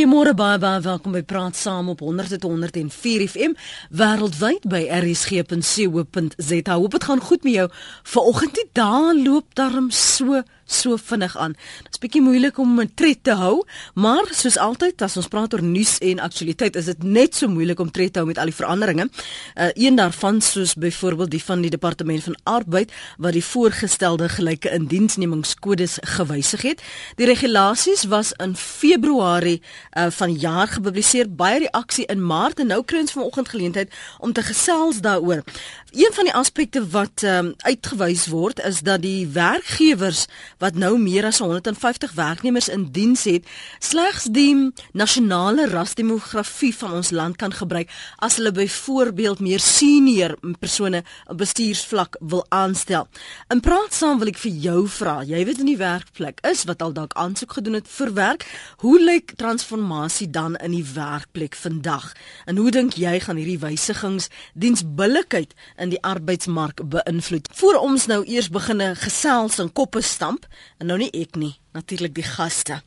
[0.00, 3.52] Goeiemôre baie baie welkom by Praat Saam op 100.104 FM
[3.92, 6.76] wêreldwyd by rsg.co.za.
[6.78, 7.66] Hoop dit gaan goed met jou.
[8.14, 10.40] Vanoggend die dae loop darm so
[10.72, 11.54] so vinnig aan.
[11.84, 15.62] Dit's bietjie moeilik om 'n tred te hou, maar soos altyd as ons praat oor
[15.62, 18.54] nuus en aktualiteit, is dit net so moeilik om tred te hou met al die
[18.54, 19.08] veranderinge.
[19.54, 24.70] Uh, een daarvan soos byvoorbeeld die van die departement van arbeid wat die voorgestelde gelyke
[24.70, 26.82] indiensnemingskodes gewysig het.
[27.16, 29.62] Die regulasies was in Februarie
[29.98, 34.32] uh, van jaar gepubliseer, baie reaksie in Maart en nou kry ons vanoggend geleentheid om
[34.32, 35.42] te gesels daaroor.
[35.90, 40.26] Een van die aspekte wat um, uitgewys word is dat die werkgewers
[40.62, 43.48] wat nou meer as 150 werknemers in diens het,
[43.82, 47.90] slegs die nasionale rasdemografie van ons land kan gebruik
[48.22, 53.08] as hulle byvoorbeeld meer senior persone op bestuursvlak wil aanstel.
[53.50, 56.86] In praat saam wil ek vir jou vra, jy weet in die werkplek is wat
[56.86, 58.46] al dalk aansoek gedoen het vir werk,
[58.86, 62.12] hoe lyk transformasie dan in die werkplek vandag?
[62.46, 67.48] En hoe dink jy gaan hierdie wysigings diensbillikheid in die arbeidsmark beïnvloed?
[67.60, 70.46] Voor ons nou eers beginne gesels en koppe stamp,
[70.78, 72.80] en nou nie ek nie, natuurlik die gaste.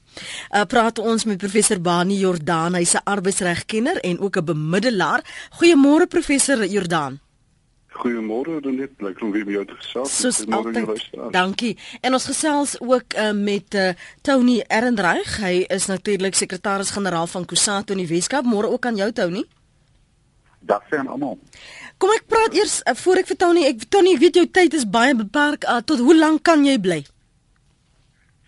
[0.54, 5.22] Uh, praat ons met professor Bani Jordan, hy's 'n arbeidsregkenner en ook 'n bemiddelaar.
[5.60, 7.20] Goeiemôre professor Jordan.
[7.94, 10.16] Goeiemôre, dan net bly kom weer by jou te gesels.
[10.26, 11.30] Goeiemôre.
[11.32, 11.78] Dankie.
[12.02, 13.90] En ons gesels ook uh, met uh,
[14.22, 15.38] Tony Erendreich.
[15.38, 18.50] Hy is natuurlik sekretaris-generaal van Kusatu in die Weskaap.
[18.50, 19.46] Môre ook aan jou Tony.
[20.66, 21.40] Dag aan almal.
[22.00, 24.78] Kom ek praat eers uh, voor ek vir Tony, ek Tony, ek weet jou tyd
[24.78, 25.68] is baie beperk.
[25.68, 27.02] Uh, tot hoe lank kan jy bly?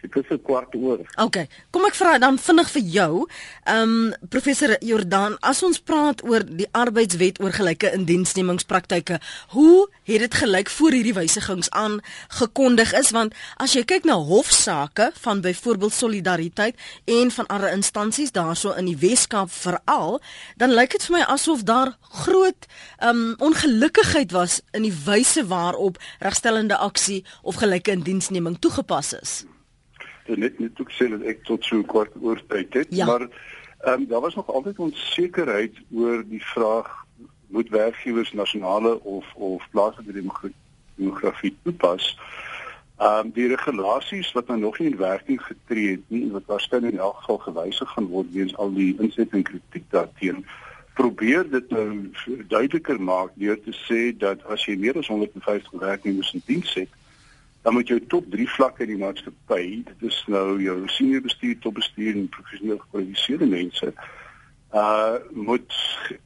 [0.05, 0.99] Dit is 'n kwart oor.
[1.15, 1.37] OK.
[1.69, 3.27] Kom ek vra dan vinnig vir jou,
[3.63, 10.19] ehm um, professor Jordan, as ons praat oor die arbeidswet oor gelyke indiensnemingspraktyke, hoe het
[10.19, 15.93] dit gelyk voor hierdie wysigings aangekondig is want as jy kyk na hofsaake van byvoorbeeld
[15.93, 20.21] solidariteit en van ander instansies daarso in die Weskaap veral,
[20.57, 22.67] dan lyk dit vir my asof daar groot
[22.99, 29.45] ehm um, ongelukkigheid was in die wyse waarop regstellende aksie of gelyke indiensneming toegepas is
[30.27, 33.05] net net ook sê dat ek tot so kort oor tyd het, ja.
[33.05, 37.05] maar ehm um, daar was nog altyd onsekerheid oor die vraag
[37.47, 40.23] moet werkgewers nasionale of of plaaslike
[40.95, 42.17] demografie toepas.
[42.97, 46.91] Ehm um, die regulasies wat nou nog nie in werking getree het nie, wat waarskynlik
[46.91, 50.45] in elk geval gewysig gaan word weens al die inset en kritiek daarteen
[50.95, 52.11] probeer dit nou
[52.47, 56.89] duideliker maak deur te sê dat as jy meer as 150 werknemers in diens het,
[57.65, 61.55] dan moet jou top 3 vlakke in die maatskappy, dit is nou jou senior bestuur,
[61.63, 63.89] top bestuur en professioneel gekwalifiseerde mense,
[64.81, 65.73] uh moet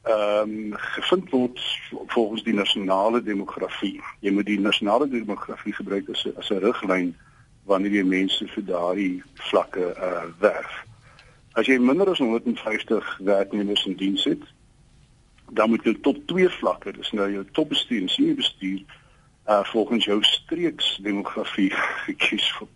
[0.02, 1.62] ehm um, gevind word
[2.12, 4.02] volgens die nasionale demografie.
[4.20, 7.16] Jy moet die nasionale demografie gebruik as as 'n riglyn
[7.64, 10.84] wanneer jy mense vir daardie vlakke uh werf.
[11.56, 14.44] As jy minder as 150 werknemers in diens het,
[15.56, 18.84] dan moet jy top 2 vlakke, dis nou jou top bestuur en senior bestuur
[19.50, 21.70] uh volgens jou streeks demografie
[22.06, 22.70] gekies word.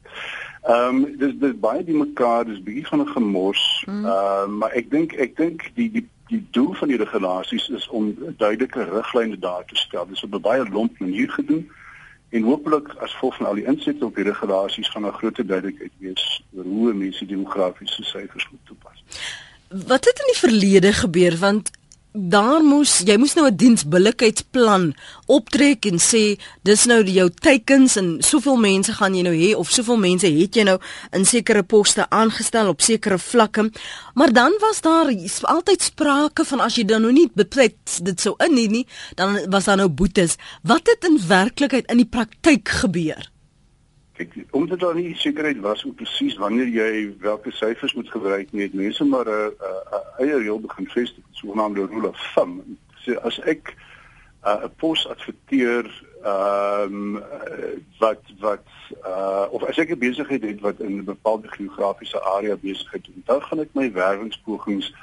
[0.64, 3.84] Ehm um, dis dis baie die mekaar, dis bietjie van 'n gemors.
[3.86, 4.04] Ehm mm.
[4.04, 8.14] uh, maar ek dink ek dink die die die doel van die regulasies is om
[8.36, 10.06] duidelike riglyne daar te stel.
[10.08, 11.70] Dis op 'n baie lomp manier gedoen
[12.30, 15.92] en hopelik as gevolg van al die insette op die regulasies gaan 'n groter duidelikheid
[15.98, 18.98] wees oor hoe mense demografiese syfers moet toepas.
[19.68, 21.70] Wat het in die verlede gebeur want
[22.14, 24.94] daar moes jy moes nou 'n diensbillikheidsplan
[25.26, 29.70] optrek en sê dis nou jou teikens en soveel mense gaan jy nou hê of
[29.70, 30.78] soveel mense het jy nou
[31.10, 33.70] in sekere poste aangestel op sekere vlakke.
[34.14, 35.10] Maar dan was daar
[35.42, 38.86] altyd sprake van as jy dan nou nie bepleit dit sou in nie, nie
[39.16, 40.36] dan was daar nou boetes.
[40.62, 43.33] Wat het in werklikheid in die praktyk gebeur
[44.28, 48.62] Kyk, omdat daar nie sekerheid was oor presies wanneer jy watter syfers moet gebruik nie,
[48.62, 49.52] het mense maar 'n
[50.18, 52.78] eie reël begin vestig, sogenaamde rule of thumb.
[53.04, 53.74] So as ek
[54.44, 55.84] 'n uh, pos adverteer
[56.24, 57.22] ehm um,
[57.98, 58.66] wat wat
[59.06, 63.22] uh, of as ek 'n besigheid het wat in 'n bepaalde geografiese area besigheid doen,
[63.24, 64.94] dan gaan ek my werwingspogings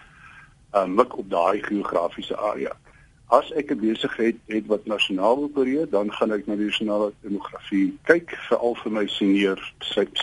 [0.73, 2.71] uh, mik op daai geografiese area.
[3.31, 7.97] As ek 'n besigheid het wat nasionaal opereer, dan gaan ek na die nasionale demografie
[8.03, 9.59] kyk vir al vir my senior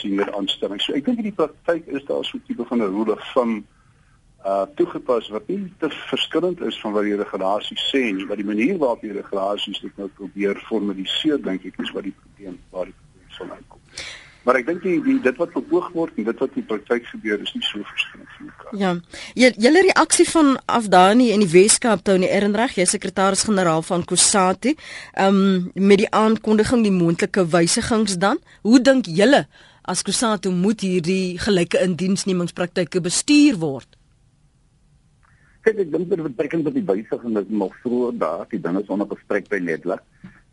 [0.00, 0.84] senior aanstellings.
[0.84, 3.64] So ek dink in die praktyk is daar so 'n tipe van 'n rule van
[4.44, 8.50] uh toegepas wat nie te verskillend is van wat die regulasies sê nie, maar die
[8.52, 12.84] manier waarop die regulasies dit nou probeer formaliseer dink ek is wat die probleem waar
[12.84, 13.77] die probleem sal uitkom.
[14.48, 17.42] Maar ek dink die, die dit wat beoog word en dit wat in praktyk gebeur
[17.44, 18.78] is nie so verskillend van mekaar.
[18.80, 18.92] Ja.
[19.60, 24.72] Julle reaksie van Afdani in die Weskaap toe in Erendreg, jy sekretaris-generaal van Kusati,
[25.20, 29.44] ehm um, met die aankondiging die moontlike wysigings dan, hoe dink julle
[29.84, 34.00] as Kusati moet hierdie gelyke indiensnemingspraktyke bestuur word?
[35.60, 38.96] Kyk, ek dink dit beteken dat die wysiging is nog vroeër daar, die dinge is
[38.96, 40.00] onder gesprek by Netla.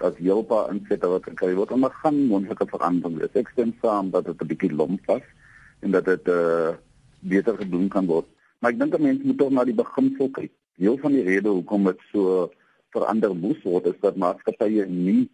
[0.03, 3.30] Dat heel paar insette wat kan word om gaan moontlike veranderinge.
[3.33, 5.24] Ek stem saam dat dit 'n bietjie lomp was
[5.80, 6.74] en dat dit uh,
[7.19, 8.27] beter gedoen kan word.
[8.59, 10.51] Maar ek dink dat mense moet tog na die beginsel kyk.
[10.77, 12.51] Deel van die rede hoekom dit so
[12.95, 15.27] verander moes word is dat maatskappye nie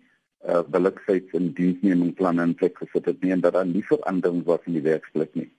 [0.45, 4.43] uh, eh, beleggings en diensnemingplanne in plek gesit het nie en dat daar nie verandering
[4.45, 5.49] was in die werksplek nie.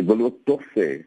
[0.00, 1.04] Ek wil ook tog sê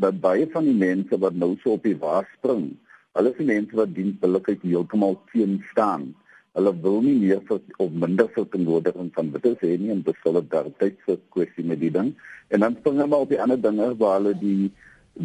[0.00, 2.74] dat baie van die mense wat nou so op die waar spring,
[3.16, 6.10] hulle is die mense wat diensbillikheid heeltemal teen staan.
[6.54, 10.50] Hulle wil nie meer vir of minder verteenwoordiging van wat is nie en besluit dat
[10.52, 12.12] daar tyd vir kwessie met die ding.
[12.54, 14.70] En dan spring hulle op die ander dinge waar hulle die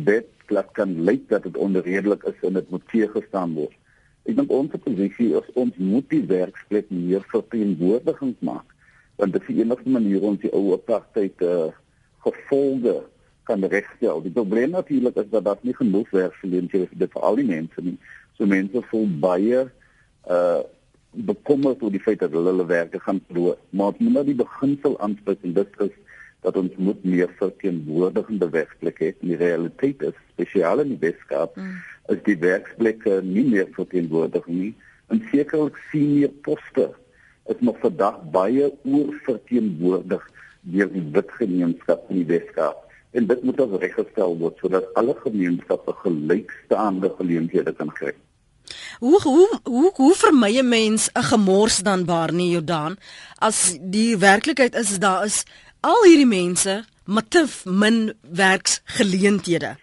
[0.08, 3.76] wet plat kan lyk dat dit onredelik is en dit moet teëgestaan word.
[4.26, 8.76] Ek dink ons posisie is ons moet die werksplek meer verteenwoordiging maak
[9.20, 11.68] want dit is die enigste manier om die ou apartheid uh,
[12.24, 13.02] gevolge
[13.50, 14.22] kan regstel.
[14.24, 17.98] Die probleem natuurlik is dat daar nie genoeg werksgeleenthede is vir al die mense nie.
[18.38, 19.66] So mense voel baie
[20.26, 20.62] uh
[21.12, 23.58] bekommerd oor die feit dat hulle hulle werk gaan verloor.
[23.70, 25.96] Maar moet nou die beginsel aanspreek en dit is
[26.46, 29.14] dat ons moet meer verteenwoordigende werkplekke hê.
[29.20, 31.74] Die realiteit is spesiaal in die Weskaap mm.
[32.16, 34.74] is die werkplekke nie meer verteenwoordig nie.
[35.10, 36.92] En sekerlik senior poste
[37.50, 40.24] is nog vandag baie oorverteenwoordig
[40.70, 42.86] deur die wit gemeenskap in die Weskaap
[43.18, 48.14] en dit moet as reggestel word sodat alle gemeenskappe gelykstaande geleenthede kan kry.
[49.00, 52.98] Hoe hoe hoe hoe vermy 'n mens 'n gemors dan baar nie Jordan
[53.38, 55.44] as die werklikheid is daar is
[55.82, 59.78] al hierdie mense met te min werksgeleenthede.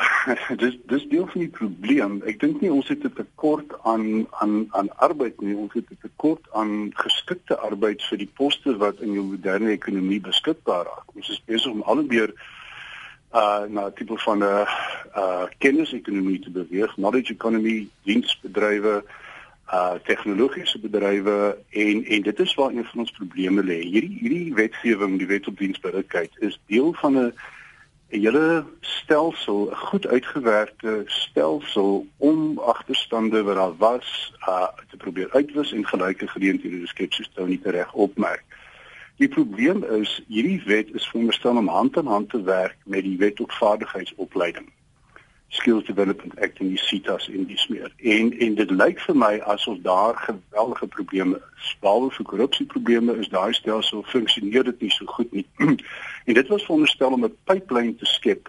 [0.62, 2.18] dis dis deel van die probleem.
[2.30, 5.56] Ek dink nie ons het 'n tekort aan aan aan arbeid nie.
[5.56, 10.20] Ons het 'n tekort aan geskikte arbeid vir die poste wat in die moderne ekonomie
[10.20, 11.08] beskikbaar raak.
[11.14, 12.30] Ons is besig om al hoe meer
[13.34, 14.66] uh na tipe van 'n
[15.16, 19.04] uh kennisekonomie te beweeg, knowledge economy, diensbedrywe,
[19.72, 23.80] uh tegnologiese bedrywe en en dit is waar een van ons probleme lê.
[23.82, 27.32] Hierdie hierdie wetgewing, die wet op diensbereidheid is deel van 'n 'n
[28.08, 35.72] hele stelsel, 'n goed uitgewerkte stelsel om agterstande wat daar was, uh te probeer uitwis
[35.72, 38.44] en gelyke geleenthede te skep soos Tony reg opmerk.
[39.20, 43.18] Die probleem is hierdie wet is veronderstel om hand aan hand te werk met die
[43.18, 44.70] wet op vaardigheidsopleiding.
[45.48, 47.92] Skills Development Act en die CITAS in die smeer.
[47.96, 51.74] En en dit lyk vir my asof daar geweldige probleme is.
[51.80, 55.44] Behalwe vir korrupsieprobleme is daai stelsel funksioneer dit nie so goed nie.
[56.28, 58.48] en dit was veronderstel om 'n pipeline te skep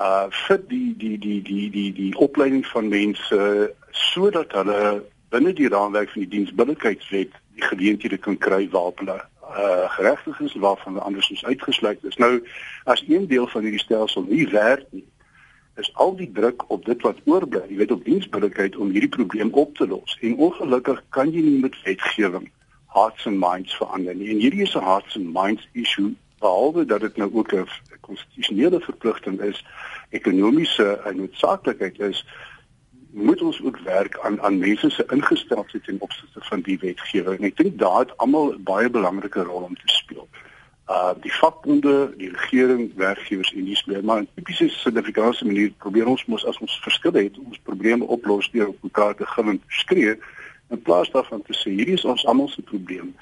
[0.00, 5.68] uh vir die die die die die die opleiding van mense sodat hulle binne die
[5.68, 9.20] raamwerk van die diensbillikheidswet die geleenthede kan kry waar hulle
[9.56, 12.16] uh geregtig is waarvan anders is uitgesluit is.
[12.16, 12.46] Nou
[12.84, 15.04] as een deel van hierdie stelsel nie werk nie,
[15.76, 19.52] is al die druk op dit wat oorbly, jy weet op diensbillikheid om hierdie probleem
[19.52, 20.18] op te los.
[20.20, 22.50] En ongelukkig kan jy nie met wetgewing
[22.92, 24.30] hearts and minds verander nie.
[24.30, 27.68] En hierdie is 'n hearts and minds issue behalwe dat dit nou ook 'n
[28.00, 29.64] konstitusionele verpligting is,
[30.10, 32.26] ekonomiese noodsaaklikheid is
[33.12, 37.38] moet ons ook werk aan aan mense se ingesteldheid ten opsigte van die wetgewing.
[37.38, 40.28] En ek dink daar het almal baie belangrike rol om te speel
[40.92, 46.08] uh die vakbonde, die regering, werkgewers en dis meer maar in tipiese Suid-Afrikaanse manier probeer
[46.10, 50.16] ons mos as ons verskille het, ons probleme oplos deur op mekaar te gaan skree
[50.68, 53.12] in plaas daarvan te sê hierdie is ons almal se probleem.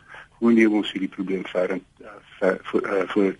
[0.40, 3.30] Hoe neem ons hierdie probleem verder uh, vir vir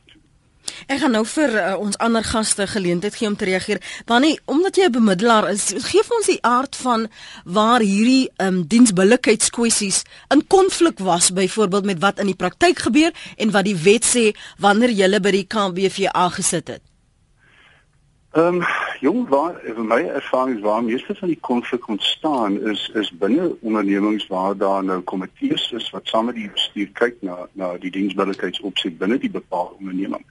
[0.86, 3.80] Ek gaan nou vir uh, ons ander gaste geleentheid gee om te reageer.
[4.06, 7.08] Wanneer omdat jy 'n bemiddelaar is, gee vir ons die aard van
[7.44, 13.50] waar hierdie um, diensbillikheidskwessies in konflik was byvoorbeeld met wat in die praktyk gebeur en
[13.50, 16.82] wat die wet sê wanneer jy by die KWV aangesit het.
[18.32, 18.64] Ehm um,
[19.00, 23.56] jong waar vir my ervaring is waar meeste van die konflik ontstaan is is binne
[23.60, 27.90] ondernemings waar daar nou komitees is wat saam met die bestuur kyk na na die
[27.90, 30.24] diensbillikheidsopset binne die bepaalde onderneming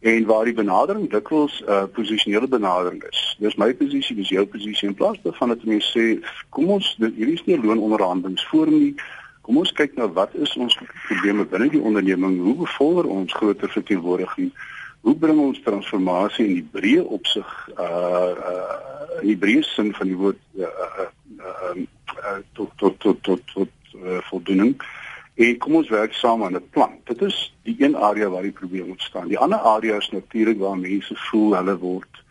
[0.00, 3.36] en waar die benadering dikwels 'n uh, posisionele benadering is.
[3.38, 6.04] Dis my posisie, dis jou posisie in plaas daarvan dat mense sê
[6.48, 8.94] kom ons hierdie is nie 'n loononderhandelingsforum nie.
[9.40, 12.40] Kom ons kyk na wat is ons probleme binne die onderneming?
[12.40, 14.52] Hoe bevorder ons groter verteenwoordiging?
[15.00, 20.06] Hoe bring ons transformasie in die breë opsig uh uh in die breë sin van
[20.06, 21.74] die woord uh uh, uh,
[22.22, 24.76] uh tot tot tot tot tot uh, voldoening?
[25.38, 26.92] En kom ons werk saam aan 'n plan.
[27.04, 29.28] Dit is die een area waar die probleem ontstaan.
[29.28, 32.24] Die ander area is natuurlik waar mense voel hulle word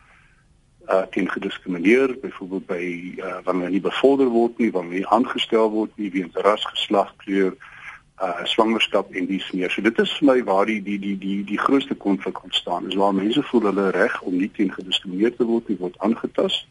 [0.90, 2.84] uh teen gediskrimineer, byvoorbeeld by
[3.18, 7.16] uh wanneer hulle nie bevorder word nie, wanneer hulle aangestel word nie weens ras, geslag,
[7.16, 7.56] kleur,
[8.22, 9.72] uh swangerskap en dis meer.
[9.72, 12.88] So dit is vir my waar die die die die die grootste konflik ontstaan.
[12.88, 16.68] Is waar mense voel hulle reg om nie teen gediskrimineer te word nie, word aangetast.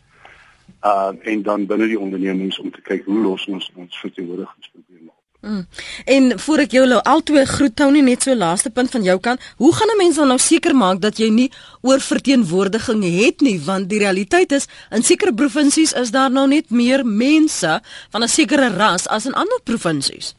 [0.84, 5.15] Uh en dan binne die ondernemings om te kyk hoe los ons ons verteenwoordigingsprobleme.
[5.40, 5.66] Mm.
[6.04, 9.40] En voor ek jou altoe groet Tony net so laaste punt van jou kant.
[9.56, 11.50] Hoe gaan 'n mens dan nou seker maak dat jy nie
[11.80, 17.06] oorverteenwoordiging het nie want die realiteit is in sekere provinsies is daar nou net meer
[17.06, 20.34] mense van 'n sekere ras as in ander provinsies.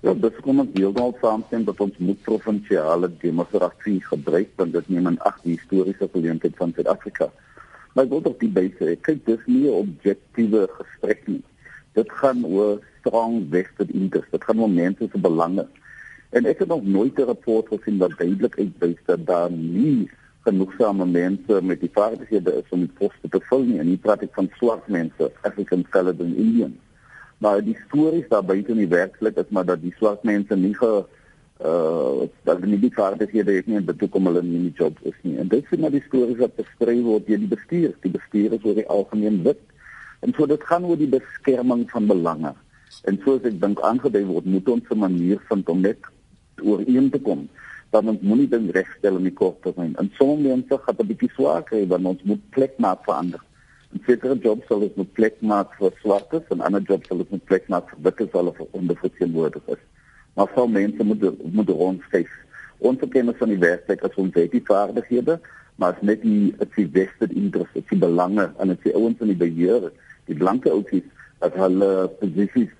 [0.00, 5.06] Ja, dis kom ons heeltemal saamstem dat ons moet provinsiale demokrasie gebruik want dit neem
[5.06, 7.26] in ag die historiese geleentheid van Suid-Afrika.
[7.94, 11.42] Maar ek wil tog die baie kyk dis nie 'n objektiewe gesprek nie.
[11.94, 12.78] Dit gaan oor
[13.08, 14.30] strong vested interest.
[14.30, 15.66] Dit gaan oor mense se belange.
[16.30, 20.10] En ek het nog nooit 'n rapport gesien wat duidelik uitwys dat daar nie
[20.44, 23.78] genoegsame mense met die vaardighede is om die poste te vul nie.
[23.78, 26.78] En hier praat ek van swart mense, African colored and Indian.
[27.38, 30.74] Maar die stories daar buite in die werklikheid is maar dat die swart mense nie
[30.74, 31.04] ge
[31.58, 34.98] uh dat nie die vaardighede het nie en dit kom hulle nie in die job
[35.02, 35.38] is nie.
[35.38, 37.96] En dit is maar die stories wat beskryf word deur die bestuur.
[38.00, 39.60] Die bestuur is oor die algemeen wit.
[40.20, 42.54] En so dit gaan oor die beskerming van belange.
[43.08, 45.98] En soos ek dink aangedui word, moet ons 'n manier vind om net
[46.62, 47.48] ooreen te kom
[47.90, 49.94] dat ons moenie ding regstel in die kort termyn.
[49.96, 53.40] En sommige mense gaan 'n bietjie swaar kry want ons moet plek maak vir ander.
[53.92, 57.30] En sekere jobs sal ons moet plek maak vir swartes en ander jobs sal ons
[57.30, 59.80] moet plek maak vir witte sal of onderverteenwoordigers.
[60.34, 62.32] Maar sou mense moet moet rondskyf.
[62.78, 65.40] Ons kennis van die werkplek as ons die vaardighede,
[65.76, 66.54] maar as net die
[66.92, 69.90] vested interest, die belange en as die ouens in die beheer,
[70.26, 71.06] die blanke ouens
[71.38, 72.70] dat hulle posisies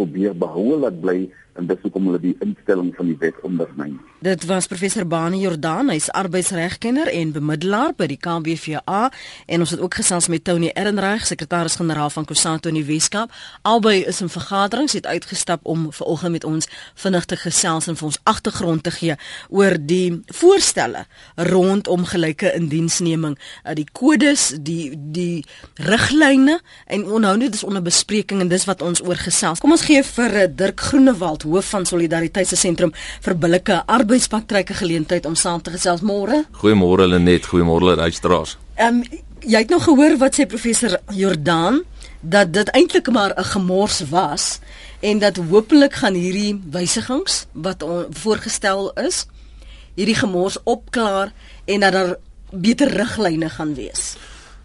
[0.00, 1.28] probeer behou laat bly
[1.60, 3.98] en dis hoekom hulle die instelling van die wet ondermyn.
[4.24, 9.06] Dit was professor Bani Jordan, hy's arbeidsregkenner en bemiddelaar by die KBVA
[9.46, 13.32] en ons het ook gesels met Tony Ehrenreich, sekretaris-generaal van Kusanto in die Weskaap.
[13.64, 16.68] Albei is in vergaderings het uitgestap om vanoggend met ons
[17.00, 19.16] vinnig te gesels en vir ons agtergrond te gee
[19.48, 21.06] oor die voorstelle
[21.50, 25.44] rondom gelyke indiensneming, uh, die kodes, die die
[25.80, 29.60] riglyne en onhou net dis onder bespreking en dis wat ons oor gesels.
[29.60, 34.10] Kom ons gee vir uh, Dirk Groenewald, hoof van Solidariteit se sentrum vir billike arbeid
[34.10, 36.44] arbeidspraktyke geleentheid om saam te gesels môre.
[36.60, 38.56] Goeiemôre Lenet, goeiemôre luisteraars.
[38.76, 39.04] Ehm um,
[39.40, 41.78] jy het nog gehoor wat sê professor Jordan
[42.20, 44.58] dat dit eintlik maar 'n gemors was
[45.00, 49.26] en dat hopelik gaan hierdie wysigings wat voorgestel is
[49.94, 51.32] hierdie gemors opklaar
[51.64, 52.16] en dat daar
[52.50, 54.16] beter riglyne gaan wees.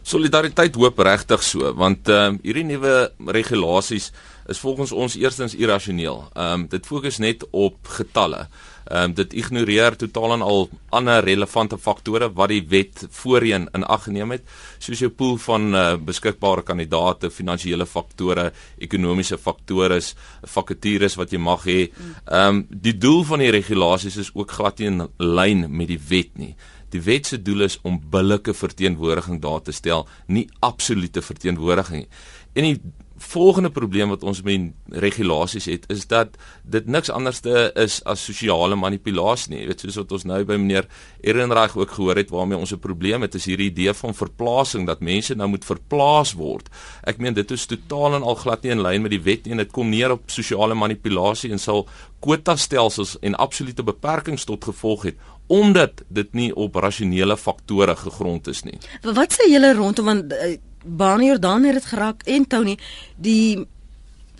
[0.05, 2.95] Solidariteit hoop regtig so want ehm uh, hierdie nuwe
[3.33, 4.11] regulasies
[4.45, 6.19] is volgens ons eerstens irrasioneel.
[6.33, 8.43] Ehm um, dit fokus net op getalle.
[8.85, 13.87] Ehm um, dit ignoreer totaal en al ander relevante faktore wat die wet voorheen in
[13.95, 14.45] ag geneem het,
[14.77, 19.97] soos jou pool van uh, beskikbare kandidaate, finansiële faktore, ekonomiese faktore,
[20.43, 21.89] vakatures wat jy mag hê.
[21.89, 26.01] Ehm um, die doel van die regulasies is ook glad nie in lyn met die
[26.13, 26.53] wet nie.
[26.95, 32.11] Die wet se doel is om billike verteenwoordiging daar te stel, nie absolute verteenwoordiging nie.
[32.55, 32.77] En die
[33.17, 34.71] volgende probleem wat ons met
[35.01, 39.61] regulasies het is dat dit niks anderste is as sosiale manipulasie nie.
[39.61, 40.87] Jy weet soos wat ons nou by meneer
[41.23, 44.99] Ehrenreich ook gehoor het waarmee ons 'n probleem het is hierdie idee van verplasing dat
[44.99, 46.69] mense nou moet verplaas word.
[47.03, 49.51] Ek meen dit is totaal en al glad nie in lyn met die wet nie
[49.51, 51.87] en dit kom neer op sosiale manipulasie en sal
[52.19, 55.15] kwota stelsels en absolute beperkings tot gevolg het
[55.47, 58.77] omdat dit nie op rasionele faktore gegrond is nie.
[59.01, 62.77] Wat sê julle rondom want uh, Bani Jordan het dit geraak en Tony
[63.15, 63.65] die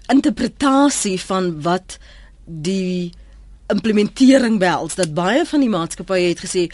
[0.08, 1.98] interpretasie van wat
[2.46, 3.12] die
[3.74, 6.66] implementering behels dat baie van die maatskappye het gesê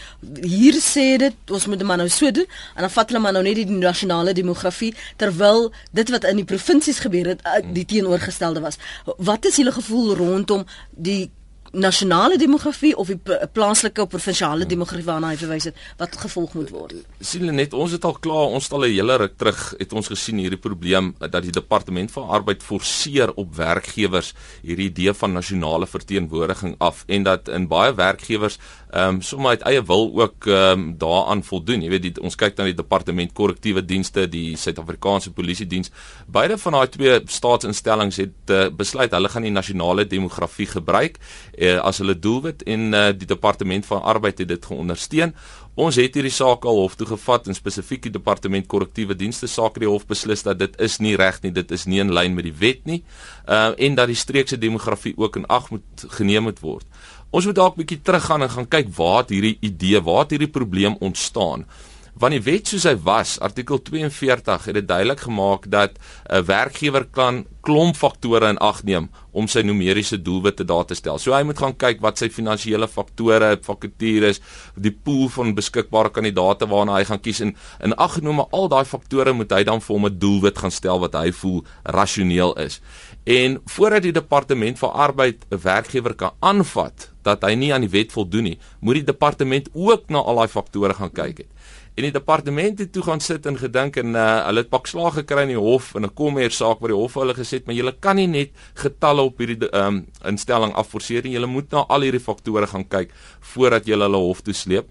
[0.44, 3.32] hier sê dit ons moet dit maar nou so doen en dan vat hulle maar
[3.32, 7.86] nou net die nasionale demografie terwyl dit wat in die provinsies gebeur het eh, die
[7.88, 8.76] teenoorgestelde was
[9.16, 11.30] wat is julle gevoel rondom die
[11.72, 13.18] nasionale demografie of die
[13.52, 16.94] plaaslike of provinsiale demografie waarna hy verwys het wat gevolg moet word.
[17.24, 20.08] Sien net, ons het al klaar, ons het al 'n hele ruk terug het ons
[20.08, 25.86] gesien hierdie probleem dat die departement van arbeid forceer op werkgewers hierdie idee van nasionale
[25.86, 28.58] verteenwoordiging af en dat in baie werkgewers
[28.92, 31.82] ehm um, sommer uit eie wil ook ehm um, daaraan voldoen.
[31.82, 35.90] Jy weet die, ons kyk na die departement korrektiewe dienste, die Suid-Afrikaanse polisie diens.
[36.26, 41.16] Beide van daai twee staatsinstellings het uh, besluit hulle gaan die nasionale demografie gebruik
[41.62, 45.34] uh, as hulle doelwit en uh, die departement van arbeid het dit geondersteun.
[45.74, 49.78] Ons het hierdie saak al hof toe gevat en spesifiek die departement korrektiewe dienste saak
[49.80, 52.48] die hof beslis dat dit is nie reg nie, dit is nie in lyn met
[52.48, 53.00] die wet nie.
[53.46, 56.86] Uh en dat die streekse demografie ook in ag moet geneem moet word.
[57.32, 60.36] Ons moet dalk 'n bietjie teruggaan en gaan kyk waar het hierdie idee, waar het
[60.36, 61.64] hierdie probleem ontstaan.
[62.12, 65.96] Want die wet soos hy was, artikel 42 het dit duidelik gemaak dat
[66.28, 71.18] 'n werkgewer kan klomp faktore in ag neem om sy numeriese doelwitte daar te stel.
[71.18, 74.40] So hy moet gaan kyk wat sy finansiële faktore, vakatures,
[74.76, 78.84] die pool van beskikbare kandidaate waarna hy gaan kies en in ag genome al daai
[78.84, 82.80] faktore moet hy dan vir hom 'n doelwit gaan stel wat hy voel rasioneel is.
[83.24, 87.90] En voordat die departement van arbeid 'n werkgewer kan aanvat dat hy nie aan die
[87.90, 91.50] wet voldoen nie, moet die departement ook na al daai faktore gaan kyk het.
[91.92, 95.18] En die departement het toe gaan sit en gedink en uh, hulle het pak slag
[95.18, 97.76] gekry in die hof in 'n kommer saak waar die hof hulle gesê het maar
[97.76, 102.00] julle kan nie net getalle op hierdie um, instelling afforceer nie, julle moet na al
[102.00, 104.88] hierdie faktore gaan kyk voordat julle hulle hof toe sleep.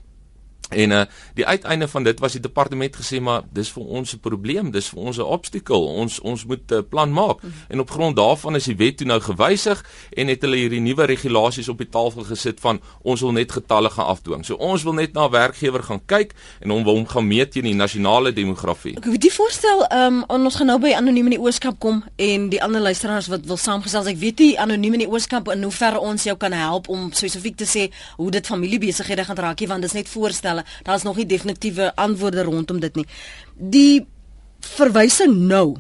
[0.71, 1.01] En uh
[1.33, 4.89] die uiteinde van dit was die departement gesê maar dis vir ons 'n probleem, dis
[4.89, 5.77] vir ons 'n obstacle.
[5.77, 7.41] Ons ons moet 'n uh, plan maak.
[7.41, 7.53] Mm.
[7.67, 11.05] En op grond daarvan is die wet toe nou gewysig en het hulle hierdie nuwe
[11.05, 14.45] regulasies op die tafel gesit van ons wil net getalle gaan afdwing.
[14.45, 17.63] So ons wil net na werkgewer gaan kyk en hom wil hom gaan meet teen
[17.63, 18.97] die nasionale demografie.
[18.97, 22.03] Ek weet die voorstel ehm um, ons gaan nou by anoniem in die ooskap kom
[22.15, 24.07] en die ander luisteraars wat wil saamgesels.
[24.11, 27.11] Ek weet nie anoniem in die ooskap in hoe ver ons jou kan help om
[27.11, 27.87] spesifiek te sê
[28.17, 30.84] hoe dit familiebesighede gaan raak, want dit is net voorstelle voorstelle.
[30.84, 33.06] Daar's nog nie definitiewe antwoorde rondom dit nie.
[33.56, 34.06] Die
[34.60, 35.77] verwysing nou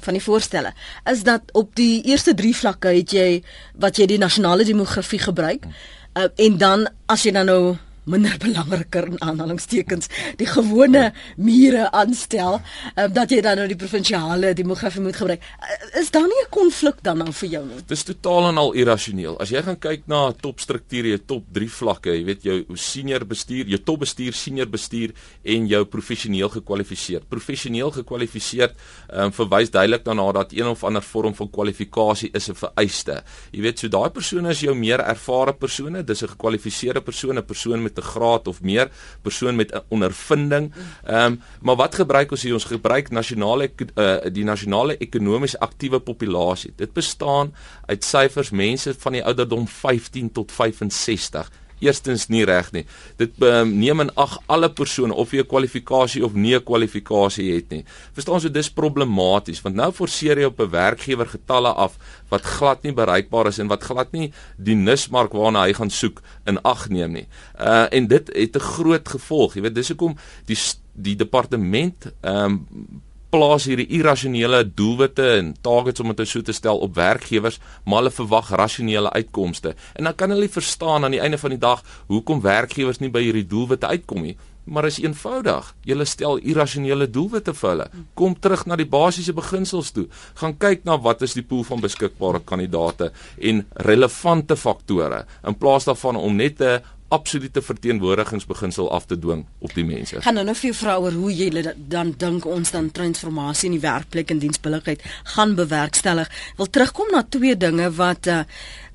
[0.00, 0.72] van die voorstelle
[1.04, 3.42] is dat op die eerste 3 vlakke het jy
[3.78, 9.06] wat jy die nasionale demografie gebruik uh, en dan as jy dan nou minder belangriker
[9.06, 10.08] in aanhalingstekens
[10.40, 15.42] die gewone mure aanstel um, dat jy dan nou die provinsiale demografie moet gebruik.
[15.62, 17.80] Uh, is daar nie 'n konflik dan nou vir jou nie?
[17.86, 19.38] Dis totaal en al irrasioneel.
[19.40, 23.66] As jy gaan kyk na topstrukture, jy top 3 vlakke, jy weet jou senior bestuur,
[23.66, 25.12] jou topbestuur, senior bestuur
[25.44, 27.28] en jou professioneel gekwalifiseerd.
[27.28, 28.74] Professioneel gekwalifiseerd
[29.12, 33.22] um, verwys duidelik daarna dat een of ander vorm van kwalifikasie is 'n vereiste.
[33.52, 37.44] Jy weet so daai persone is jou meer ervare persone, dis 'n gekwalifiseerde persoon, 'n
[37.44, 38.90] persoon met met 'n graad of meer,
[39.22, 40.72] persoon met 'n ondervinding.
[41.04, 42.52] Ehm um, maar wat gebruik ons hier?
[42.52, 46.72] Ons gebruik nasionale uh, die nasionale ekonomies aktiewe populasie.
[46.76, 47.54] Dit bestaan
[47.86, 51.50] uit syfers mense van die ouderdom 15 tot 65
[51.82, 52.84] eerstens nie reg nie.
[53.20, 57.54] Dit um, neem in ag alle persone of jy 'n kwalifikasie of nie 'n kwalifikasie
[57.54, 57.84] het nie.
[58.14, 61.98] Verstaan jy so dis problematies want nou forceer jy op 'n werkgewer getalle af
[62.30, 66.22] wat glad nie bereikbaar is en wat glad nie die nismark waarna hy gaan soek
[66.46, 67.26] in ag neem nie.
[67.58, 69.54] Uh en dit het 'n groot gevolg.
[69.54, 70.16] Jy weet dis hoekom
[70.46, 70.58] die
[70.92, 76.82] die departement ehm um, plaas hierdie irrasionele doelwitte en targets om dit so te stel
[76.84, 79.72] op werkgewers, maar hulle verwag rasionele uitkomste.
[79.96, 81.80] En dan kan hulle verstaan aan die einde van die dag
[82.12, 84.36] hoekom werkgewers nie by hierdie doelwitte uitkom nie.
[84.64, 85.72] Maar is eenvoudig.
[85.88, 87.86] Jy stel irrasionele doelwitte vir hulle.
[88.14, 90.06] Kom terug na die basiese beginsels toe.
[90.38, 95.88] Gaan kyk na wat is die pool van beskikbare kandidate en relevante faktore in plaas
[95.88, 100.22] daarvan om net 'n absolute verteenwoordigingsbeginsel af te dwing op die mense.
[100.24, 103.84] Gaan nou nog vir vrou oor hoe jy dan dink ons dan transformasie in die
[103.84, 106.30] werkplek en diensbilligheid gaan bewerkstellig.
[106.56, 108.44] Wil terugkom na twee dinge wat uh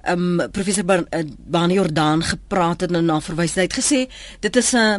[0.08, 0.86] um professor
[1.52, 4.06] Bani Jordan gepraat het en na verwys het gesê
[4.40, 4.98] dit is 'n uh,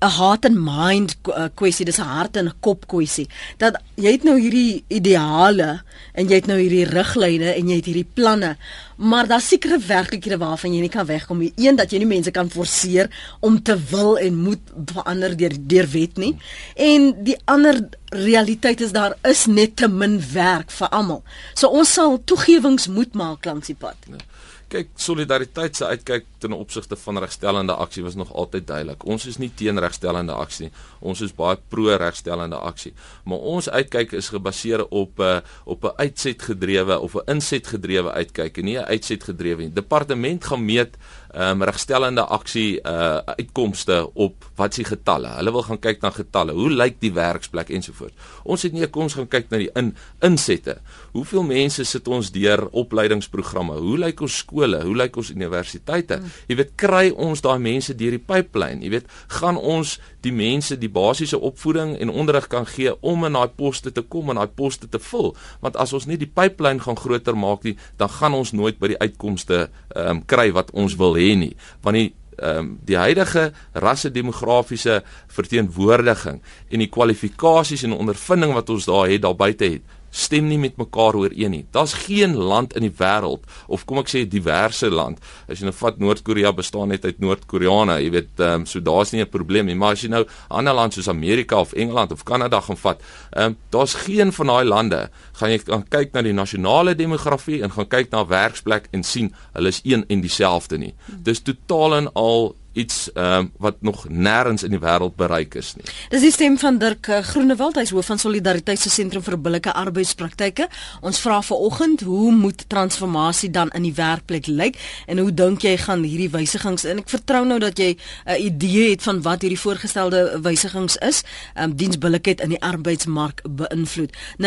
[0.00, 3.28] 'n heart and mind eh, kwessie, dis 'n hart en kop kwessie.
[3.58, 5.82] Dat jy het nou hierdie ideale
[6.14, 8.56] en jy het nou hierdie riglyne en jy het hierdie planne,
[8.96, 11.52] maar daar's sekere werklikhede waarvan jy nie kan wegkom nie.
[11.56, 13.10] Een dat jy nie mense kan forceer
[13.40, 16.36] om te wil en moet verander deur deur wet nie.
[16.76, 21.22] En die ander realiteit is daar is net te min werk vir almal.
[21.54, 23.96] So ons sal toegewings moet maak langs die pad.
[24.08, 24.29] Ja
[24.70, 29.04] kyk solidariteit se uitkyk ten opsigte van regstellende aksie was nog altyd duidelik.
[29.04, 30.72] Ons is nie teen regstellende aksie nie.
[31.00, 32.92] Ons is baie pro regstellende aksie.
[33.24, 38.12] Maar ons uitkyk is gebaseer op 'n uh, eh, op 'n uitsetgedrewe of 'n insetgedrewe
[38.12, 39.72] uitkyk en nie 'n uitsetgedrewe nie.
[39.72, 40.96] Departement gaan meet
[41.34, 45.30] um, regstellende aksie uh uitkomste op wat se getalle.
[45.38, 46.54] Hulle wil gaan kyk na getalle.
[46.56, 48.14] Hoe lyk die werksplek ensovoorts.
[48.44, 49.92] Ons het nie kom ons gaan kyk na die in
[50.26, 50.78] insette.
[51.14, 53.78] Hoeveel mense sit ons deur opleidingsprogramme?
[53.80, 54.82] Hoe lyk ons skole?
[54.84, 56.20] Hoe lyk ons universiteite?
[56.20, 56.36] Hmm.
[56.50, 58.84] Jy weet, kry ons daai mense deur die pipeline?
[58.84, 63.38] Jy weet, gaan ons die mense die basiese opvoeding en onderrig kan gee om in
[63.38, 65.34] daai poste te kom en daai poste te vul?
[65.60, 68.94] Want as ons nie die pipeline gaan groter maak nie, dan gaan ons nooit by
[68.94, 72.96] die uitkomste ehm um, kry wat ons wil hê nie want die ehm um, die
[72.96, 73.50] huidige
[73.84, 79.98] rasse demografiese verteenwoordiging en die kwalifikasies en ondervinding wat ons daar het daar buite het
[80.10, 81.64] stem nie met mekaar ooreen nie.
[81.74, 85.20] Daar's geen land in die wêreld of kom ek sê diverse land.
[85.48, 89.12] As jy nou vat Noord-Korea bestaan net uit Noord-Koreane, jy weet, ehm um, so daar's
[89.12, 89.74] nie 'n probleem nie.
[89.74, 93.00] Maar as jy nou 'n ander land soos Amerika of Engeland of Kanada gaan vat,
[93.32, 97.62] ehm um, daar's geen van daai lande gaan jy kan kyk na die nasionale demografie
[97.62, 100.94] en gaan kyk na werksplek en sien hulle is een en dieselfde nie.
[101.06, 105.74] Dis totaal en al iets ehm uh, wat nog nêrens in die wêreld bereik is
[105.74, 105.82] nie.
[106.08, 109.72] Dis die stem van Dirk uh, Groenewald, hy's hoof van Solidariteit se sentrum vir billike
[109.74, 110.68] arbeidspraktyke.
[111.00, 115.76] Ons vra vanoggend, hoe moet transformasie dan in die werkplek lyk en hoe dink jy
[115.82, 117.96] gaan hierdie wysigings en ek vertrou nou dat jy 'n
[118.30, 121.22] uh, idee het van wat hierdie voorgestelde wysigings is,
[121.54, 124.12] ehm um, diensbillikheid in die arbeidsmark beïnvloed.
[124.38, 124.44] 0891104553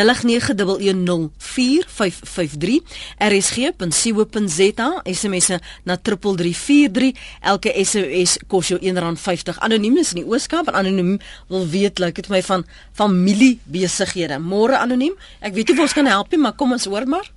[3.19, 8.12] rsg.co.za SMSe na 3343 elke SMS
[8.47, 12.41] kos jou R1.50 anoniem is in die Ooskaap en anoniem wil weet like dit my
[12.41, 16.71] van familie besighede môre anoniem ek weet nie of ons kan help nie maar kom
[16.71, 17.31] ons hoor maar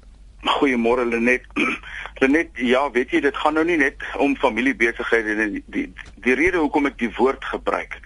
[0.46, 1.42] Goeiemôre Lenet.
[2.22, 5.48] Lenet, ja, weet jy, dit gaan nou nie net om familiebesighede nie.
[5.50, 7.98] Die, die die rede hoekom ek die woord gebruik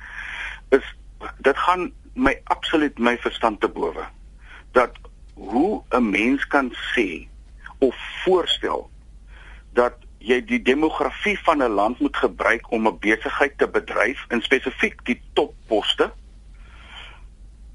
[0.75, 0.87] is
[1.45, 4.07] dit gaan my absoluut my verstand te bowe.
[4.77, 4.97] Dat
[5.35, 7.27] hoe 'n mens kan sê
[7.79, 8.91] of voorstel
[9.73, 14.43] dat jy die demografie van 'n land moet gebruik om 'n besigheid te bedryf in
[14.43, 16.13] spesifiek die topposte.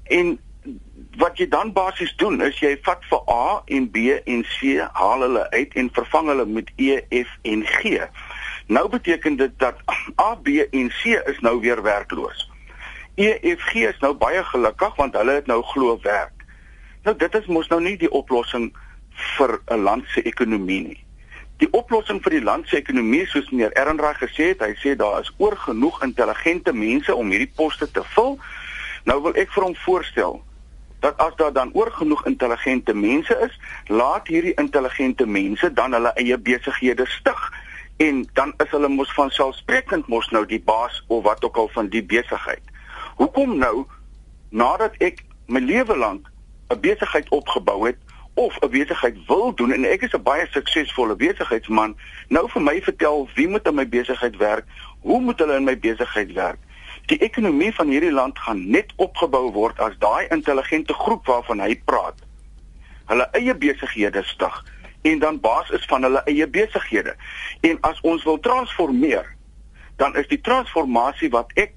[0.04, 0.38] En
[1.16, 5.20] wat jy dan basies doen is jy vat vir A en B en C, haal
[5.20, 8.08] hulle uit en vervang hulle met E, F en G.
[8.66, 9.76] Nou beteken dit dat
[10.28, 12.50] A, B en C is nou weer werkloos.
[13.14, 16.44] E, F, G is nou baie gelukkig want hulle het nou glo werk.
[17.02, 18.76] Nou dit is mos nou nie die oplossing
[19.36, 21.05] vir 'n land se ekonomie nie
[21.62, 25.22] die oplossing vir die land se ekonomie soos meneer Ehrenreich gesê het, hy sê daar
[25.22, 28.36] is oor genoeg intelligente mense om hierdie poste te vul.
[29.08, 30.42] Nou wil ek vir hom voorstel
[31.04, 33.56] dat as daar dan oor genoeg intelligente mense is,
[33.88, 37.42] laat hierdie intelligente mense dan hulle eie besighede stig
[38.04, 41.70] en dan is hulle mos van selfsprekend mos nou die baas of wat ook al
[41.72, 42.64] van die besigheid.
[43.16, 43.86] Hoekom nou
[44.50, 46.28] nadat ek my lewe lank
[46.68, 47.96] 'n besigheid opgebou het
[48.36, 51.96] of 'n besigheid wil doen en ek is 'n baie suksesvolle besigheidsman,
[52.28, 54.64] nou vir my vertel wie moet in my besigheid werk?
[55.00, 56.58] Hoe moet hulle in my besigheid werk?
[57.06, 61.80] Die ekonomie van hierdie land gaan net opgebou word as daai intelligente groep waarvan hy
[61.84, 62.18] praat.
[63.06, 64.64] Hulle eie besighede stig
[65.02, 67.16] en dan baas is van hulle eie besighede.
[67.60, 69.36] En as ons wil transformeer,
[69.96, 71.72] dan is die transformasie wat ek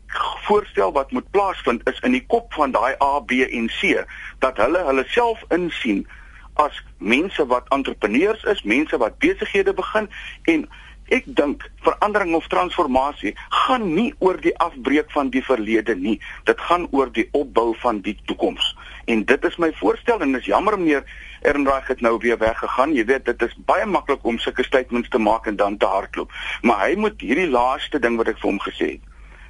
[0.47, 4.03] voorstel wat moet plaasvind is in die kop van daai A, B en C
[4.39, 6.07] dat hulle hulle self insien
[6.53, 10.09] as mense wat entrepreneurs is, mense wat besighede begin
[10.43, 10.67] en
[11.09, 13.33] ek dink verandering of transformasie
[13.65, 16.19] gaan nie oor die afbreek van die verlede nie.
[16.45, 18.75] Dit gaan oor die opbou van die toekoms.
[19.09, 21.03] En dit is my voorstel en is jammer meneer
[21.41, 22.93] Ernraag het nou weer weggegaan.
[22.93, 26.33] Jy weet dit is baie maklik om sulke statements te maak en dan te hardloop.
[26.61, 29.08] Maar hy moet hierdie laaste ding wat ek vir hom gesê het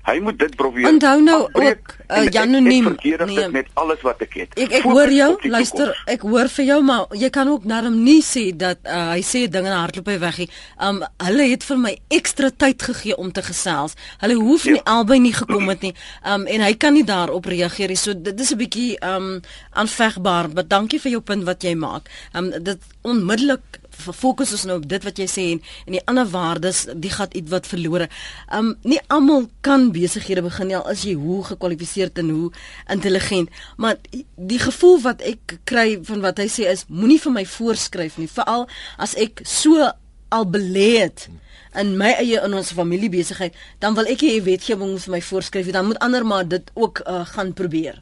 [0.10, 0.88] Hy moet dit probeer.
[0.90, 4.56] Onthou nou ook uh, Janoniem nee, met alles wat ek het.
[4.58, 8.22] Ek ek hoor jou, luister, ek hoor vir jou, maar jy kan ook nader nie
[8.26, 10.40] sê dat uh, hy sê dinge hardloop hy weg.
[10.82, 13.98] Um hulle het vir my ekstra tyd gegee om te gesels.
[14.24, 14.86] Hulle hoef nie ja.
[14.98, 15.94] albei nie gekom het nie.
[16.26, 18.00] Um en hy kan nie daarop reageer nie.
[18.00, 19.42] So dit is 'n bietjie um
[19.78, 22.10] aanvegbaar, maar dankie vir jou punt wat jy maak.
[22.34, 26.28] Um dit onmiddellik fokus ons nou op dit wat jy sê en en die ander
[26.30, 28.10] waardes die gaan iets wat verlore.
[28.56, 32.52] Um nie almal kan besighede begin al is jy hoe gekwalifiseerd en hoe
[32.90, 33.98] intelligent, maar
[34.36, 38.30] die gevoel wat ek kry van wat hy sê is moenie vir my voorskryf nie,
[38.32, 39.92] veral as ek so
[40.30, 41.28] al belê het
[41.78, 45.70] in my eie in ons familie besigheid, dan wil ek hê wetgewing vir my voorskryf,
[45.74, 48.00] dan moet ander maar dit ook uh, gaan probeer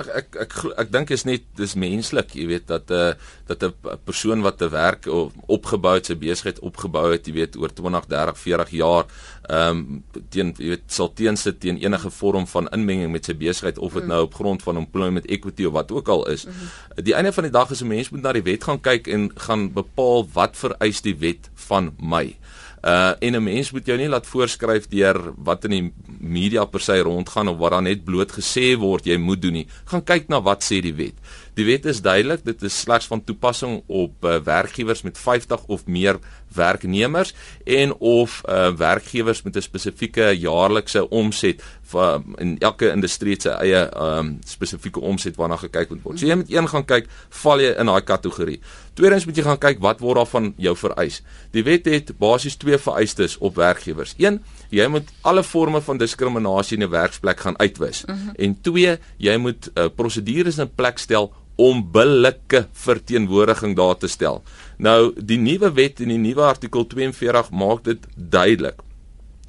[0.00, 3.12] ek ek ek, ek dink is net dis menslik, jy weet dat 'n uh,
[3.46, 5.06] dat 'n persoon wat 'n werk
[5.46, 9.04] opgebou het, sy besigheid opgebou het, jy weet oor 20, 30, 40 jaar,
[9.48, 13.78] ehm um, teen jy weet sal teensit teen enige vorm van inmenging met sy besigheid
[13.78, 14.08] of dit mm.
[14.08, 16.46] nou op grond van employment equity of wat ook al is.
[16.46, 17.04] Mm -hmm.
[17.04, 19.30] Die einde van die dag is 'n mens moet na die wet gaan kyk en
[19.34, 22.36] gaan bepaal wat vereis die wet van my.
[22.80, 26.80] Uh en 'n mens moet jou nie laat voorskryf deur wat in die media per
[26.80, 29.66] se rondgaan of wat dan net bloot gesê word jy moet doen nie.
[29.84, 31.14] Gaan kyk na wat sê die wet.
[31.54, 35.86] Die wet is duidelik, dit is slegs van toepassing op uh, werkgewers met 50 of
[35.86, 36.18] meer
[36.54, 37.34] werknemers
[37.64, 43.88] en of uh, werkgewers met 'n spesifieke jaarlikse omset van in elke industrie se eie
[43.96, 46.18] um, spesifieke omset waarna gekyk moet word.
[46.18, 48.60] So jy moet een gaan kyk, val jy in daai kategorie.
[48.94, 51.22] Tweedens moet jy gaan kyk wat word daar van jou vereis.
[51.50, 54.14] Die wet het basies twee vereistes op werkgewers.
[54.18, 58.04] Een, jy moet alle forme van diskriminasie in 'n werksplek gaan uitwis.
[58.04, 58.24] Uh mhm.
[58.24, 58.44] -huh.
[58.44, 64.42] En twee, jy moet uh, prosedures in plek stel om billike verteenwoordiging daar te stel.
[64.80, 68.80] Nou die nuwe wet in die nuwe artikel 42 maak dit duidelik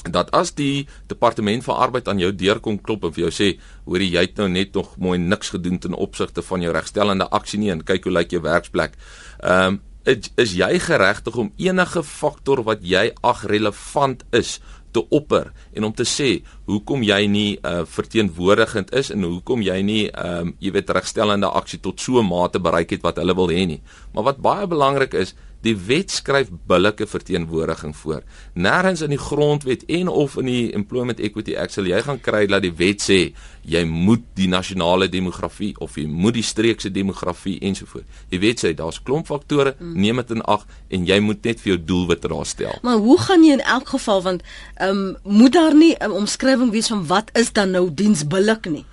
[0.09, 3.49] dat as die departement van arbeid aan jou deur kom klop en vir jou sê
[3.85, 7.59] hoor jy het nou net nog mooi niks gedoen ten opsigte van jou regstellende aksie
[7.61, 8.97] nie en kyk hoe lyk jou werksplek.
[9.39, 14.55] Ehm um, is, is jy geregtig om enige faktor wat jy ag relevant is
[14.91, 19.79] te opper en om te sê hoekom jy nie uh, verteenwoordigend is en hoekom jy
[19.85, 23.49] nie um, jy weet regstellende aksie tot so 'n mate bereik het wat hulle wil
[23.49, 23.81] hê nie.
[24.13, 28.21] Maar wat baie belangrik is, Die wet skryf billike verteenwoordiging voor.
[28.53, 32.45] Nêrens in die grondwet en of in die Employment Equity Act sal jy gaan kry
[32.49, 33.19] dat die wet sê
[33.61, 38.23] jy moet die nasionale demografie of jy moet die streekse demografie ensovoorts.
[38.33, 39.93] Die wet sê daar's klomp faktore, mm.
[40.01, 42.79] neem dit in ag en jy moet net vir jou doelwitte daar stel.
[42.81, 44.47] Maar hoe gaan jy in elk geval want
[44.77, 48.85] ehm um, moet daar nie 'n omskrywing wees van wat is dan nou diensbillik nie?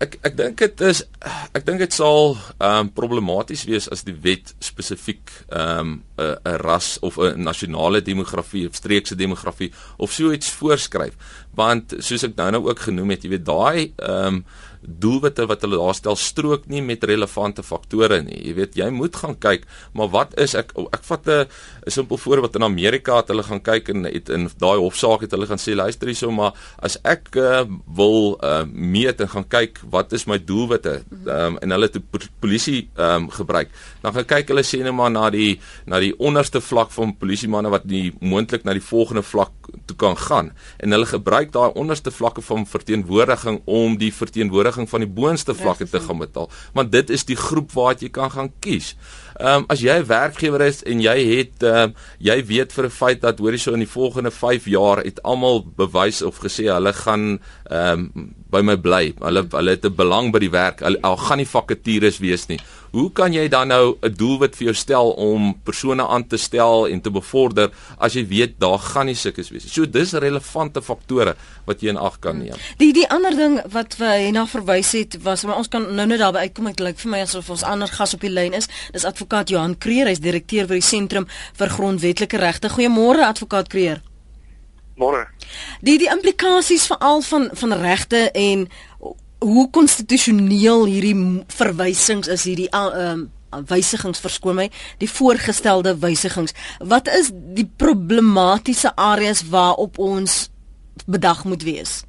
[0.00, 1.02] Ek ek dink dit is
[1.56, 6.36] ek dink dit sal ehm um, problematies wees as die wet spesifiek ehm um, 'n
[6.52, 11.14] 'n ras of 'n nasionale demografie of streekse demografie of so iets voorskryf.
[11.54, 14.44] Want soos ek nou nou ook genoem het jy weet daai ehm um,
[14.80, 18.38] doelwitte wat hulle daar stel strook nie met relevante faktore nie.
[18.48, 21.46] Jy weet, jy moet gaan kyk, maar wat is ek ek vat 'n
[21.86, 25.46] simpel voorbeeld in Amerika het hulle gaan kyk en het in daai hofsaak het hulle
[25.46, 30.12] gaan sê luister hierso maar as ek uh, wil uh, meet en gaan kyk wat
[30.12, 31.98] is my doelwitte um, en hulle het
[32.40, 33.68] polisie um, gebruik,
[34.02, 37.48] dan gaan kyk hulle sê net maar na die na die onderste vlak van polisie
[37.48, 39.52] manne wat nie moontlik na die volgende vlak
[39.86, 40.52] toe kan gaan.
[40.78, 45.88] En hulle gebruik daai onderste vlakke van verteenwoordiging om die verteenwoordiging van die boonste vlakke
[45.90, 46.50] te gaan betaal.
[46.74, 48.94] Want dit is die groep waar jy kan gaan kies.
[49.40, 52.84] Ehm um, as jy 'n werkgewer is en jy het ehm um, jy weet vir
[52.84, 56.68] 'n feit dat hoorie so in die volgende 5 jaar het almal bewys of gesê
[56.72, 59.12] hulle gaan ehm um, by my bly.
[59.20, 60.80] Hulle hulle het 'n belang by die werk.
[60.80, 62.58] Hulle al gaan nie vakatures wees nie.
[62.92, 66.88] Hoe kan jy dan nou 'n doelwit vir jou stel om persone aan te stel
[66.88, 69.70] en te bevorder as jy weet daar gaan nie sulke wees nie.
[69.70, 71.36] So dis relevante faktore
[71.66, 72.56] wat jy in ag kan neem.
[72.78, 76.18] Die die ander ding wat hy na verwys het was maar ons kan nou net
[76.18, 78.68] daarby uitkom ek lyk vir my asof ons ander gas op die lyn is.
[78.92, 82.68] Dis advokaat Johan Kreer, hy's direkteur by die Sentrum vir Grondwetlike Regte.
[82.68, 84.09] Goeiemôre advokaat Kreer.
[85.00, 85.24] Môre.
[85.80, 88.68] Die die implikasies veral van van regte en
[89.40, 93.28] hoe konstitusioneel hierdie verwysings is hierdie ehm uh,
[93.66, 94.68] wysigings verskoon my
[95.02, 96.54] die voorgestelde wysigings.
[96.92, 100.36] Wat is die problematiese areas waarop ons
[101.06, 102.04] bedag moet wees?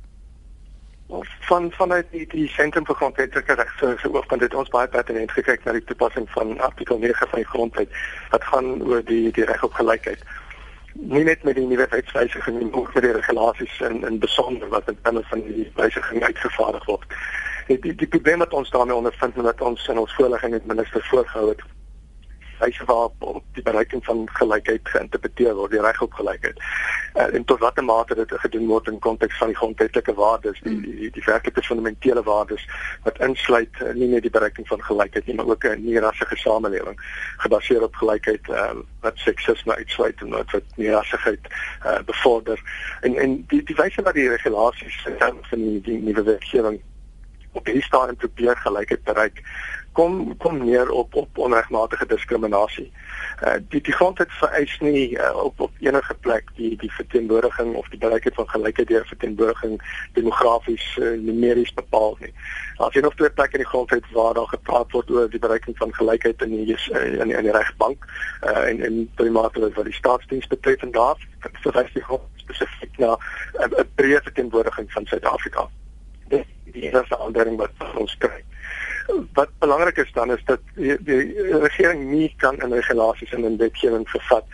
[1.48, 5.66] Van vanuit die die sentrum vir grondwetlike regte se oogpunt het ons baie pertinent gekyk
[5.66, 8.00] na die toepassing van artikel 9 van die grondwet
[8.36, 10.24] wat gaan oor die die reg op gelykheid
[10.94, 14.88] nie net met die nuwe wetswysiging nie, ook met die regulasies in in besonder wat
[14.88, 17.06] in terme van die wysiging uitgevaardig word.
[17.68, 20.66] Die die, die probleem wat ons daarmee ondervind en wat ons in ons voorlegging met
[20.66, 21.62] minister voorgehou het,
[22.62, 26.60] wyse waarop die bereiking van gelykheid geïnterpreteer word, die reg op gelykheid.
[27.14, 30.78] Uh, en tot watter mate dit gedoen word in konteks van die grondwetlike waardes, die
[30.82, 32.64] die, die, die werklike fundamentele waardes
[33.04, 37.00] wat insluit uh, nie net die bereiking van gelykheid nie, maar ook 'n nie-rassige samelewing
[37.44, 41.52] gebaseer op gelykheid uh, wat seksisme uitsluit en wat wat nie-rassigheid
[41.86, 42.62] uh, bevorder.
[43.02, 46.82] En en die die wyse wat die regulasies van die, die nuwe wetgewing
[47.52, 49.44] op hierdie stadium probeer gelykheid bereik
[49.92, 52.92] kom kom neer op op onregmatige diskriminasie.
[53.44, 57.90] Uh die die grondwet vereis nie uh, op op enige plek die die verteenwoordiging of
[57.90, 59.82] die bereikheid van gelykheid deur verteenwoordiging
[60.14, 62.34] demografies uh, numeries bepaal nie.
[62.92, 65.94] Jy nog twee plekke in die grondwet waar daar gepraat word oor die bereiking van
[65.94, 68.08] gelykheid in die uh, in die, in die regbank
[68.48, 71.28] uh en en primate wat die staatsdiens betref en daar
[71.68, 73.18] verwys die grondwet spesifiek na
[73.60, 75.70] 'n uh, breë verteenwoordiging van Suid-Afrika.
[76.32, 78.40] Dis die enigste aandering wat ons kry.
[79.36, 81.24] Wat belangrik is dan is dat die, die
[81.64, 84.46] regering nie kan in regulasies en in wetgewing vervat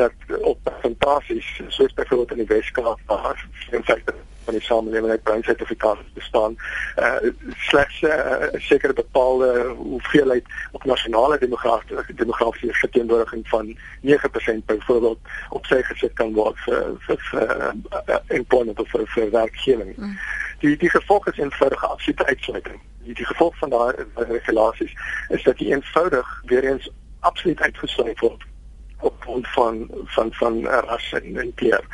[0.00, 4.14] dat op persentasies soos byvoorbeeld in die Weskaap waar in feite
[4.46, 6.56] van die samelewing uit bruin sertifikate bestaan
[6.98, 7.30] uh,
[7.68, 15.18] slegs 'n uh, sekere bepaalde hoeveelheid op nasionale demografiese demografiese verteenwoordiging van 9% byvoorbeeld
[15.50, 17.74] op sy gesit kan word vir vir, vir
[18.08, 19.94] uh, employment of vir, vir werkgewing.
[19.96, 20.18] Mm.
[20.60, 24.92] Die die gevolg is eenvoudige absolute uitsluiting die, die gevolg van daai regulasies
[25.28, 28.44] is dat die eenvoudig weer eens absoluut uitgesluit word
[29.00, 31.84] op grond van van van ras en en kleur.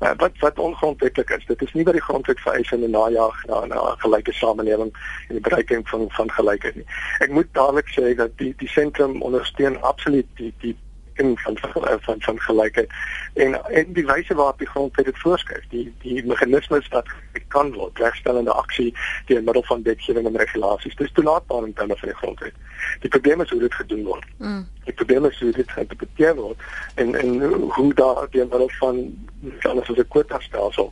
[0.00, 3.44] Uh, wat wat ongrondwetlik is, dit is nie by die grondwet vereis in 'n najaag
[3.46, 4.92] na 'n gelyke samelewing
[5.28, 6.86] en die bereiking van van gelykheid nie.
[7.18, 10.76] Ek moet dadelik sê dat die die sentrum ondersteun absoluut die die
[11.18, 12.90] beperking van van van, van gelykheid.
[13.34, 17.06] En en die wyse waarop die grondwet dit voorskryf die die meganismes wat
[17.48, 18.94] kan word regstellende aksie
[19.26, 20.96] deur middel van wetgewing en regulasies.
[20.96, 22.54] Dis toelaatbaar in terme van die grondwet.
[23.00, 24.24] Die probleem is hoe dit gedoen word.
[24.36, 24.66] Mm.
[24.84, 26.60] die probleem is hoe dit geïnterpreteer word
[26.94, 27.42] en en
[27.76, 29.26] hoe daar deur middel van
[29.62, 30.90] anders as 'n kwota stelsel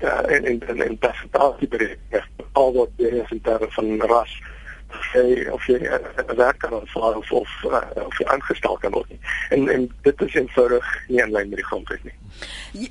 [0.00, 4.42] uh, en en en en persentasie bereik al wat die in terme van ras
[5.12, 9.08] jy of jy 'n werk kan aanvaar of of uh, of jy aangestel kan word
[9.08, 9.20] nie.
[9.50, 12.16] En en dit is eenvoudig nie in lyn met die grondwet nie.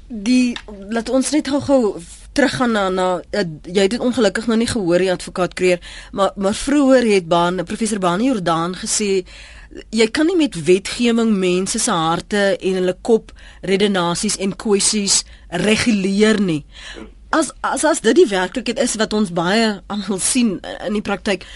[0.08, 0.58] Die
[0.89, 1.96] laat ons net gou-gou
[2.36, 5.80] teruggaan na na uh, jy het dit ongelukkig nog nie gehoor die advokaat Kreer
[6.12, 9.26] maar maar vroeër het baan professor Bani Jordaan gesê
[9.96, 15.24] jy kan nie met wetgewing mense se harte en hulle kop redenasies en kwessies
[15.65, 16.63] reguleer nie
[17.36, 21.48] as as as dit die werklikheid is wat ons baie almal sien in die praktyk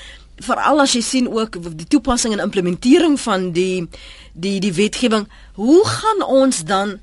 [0.45, 3.88] veral as jy sien ook die toepassing en implementering van die
[4.34, 5.28] die die wetgewing
[5.60, 6.97] hoe gaan ons dan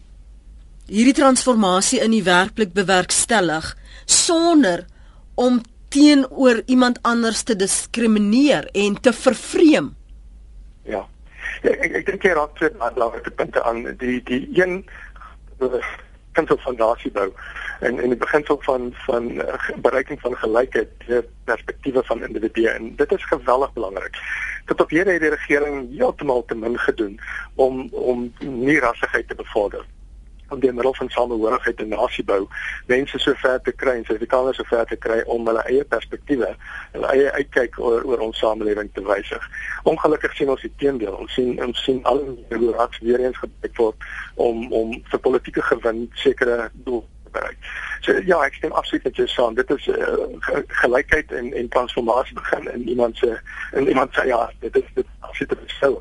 [0.87, 3.75] hierdie transformasie in die werklik bewerkstellig
[4.07, 4.87] sonder
[5.35, 9.93] om teenoor iemand anders te diskrimineer en te vervreem.
[10.87, 11.07] Ja.
[11.63, 14.83] Ek ek, ek dink jy raak twee belangrike punte aan die die een
[16.37, 17.31] kan so fondasie bou.
[17.81, 22.69] En en die beginsel van van uh, bereiking van gelykheid deur perspektiewe van individue.
[22.69, 24.23] En dit is geweldig belangrik.
[24.67, 27.21] Tot op hierdie het die regering heeltemal te min gedoen
[27.55, 29.85] om om nie rassigheid te bevorder
[30.49, 32.49] om deur middel van samehorigheid 'n nasie bou,
[32.87, 36.57] mense so ver te kry en Suid-Afrikaners so ver te kry om hulle eie perspektiewe,
[36.93, 39.49] hulle eie uitkyk oor oor ons samelewing te wysig.
[39.83, 41.17] Ongelukkig sien ons die teendeel.
[41.17, 43.97] Ons sien ons sien al die raads weer eens gebruik word
[44.35, 47.05] om om vir politieke gewin sekere doel
[47.37, 47.69] bereik.
[48.07, 49.55] So ja, ek stem absoluut met jou saam.
[49.59, 50.27] Dit is uh,
[50.83, 53.31] gelykheid en en transformasie begin in iemand se
[53.73, 55.93] in iemand se ja, dit is dit absoluut besou.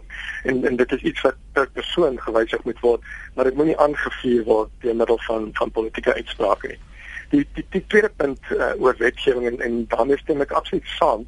[0.43, 4.43] En en dit is iets wat per persoon gewysig moet word, maar dit moenie aangevuur
[4.43, 6.81] word deur middel van van politieke uitsprake nie.
[7.29, 11.25] Die die die tweede punt uh, oor wetgewing en en daarmee stem ek absoluut saam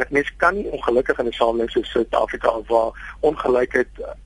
[0.00, 4.16] dat mens kan nie ongelukkig in 'n samelewing soos Suid-Afrika waar ongelykheid uh,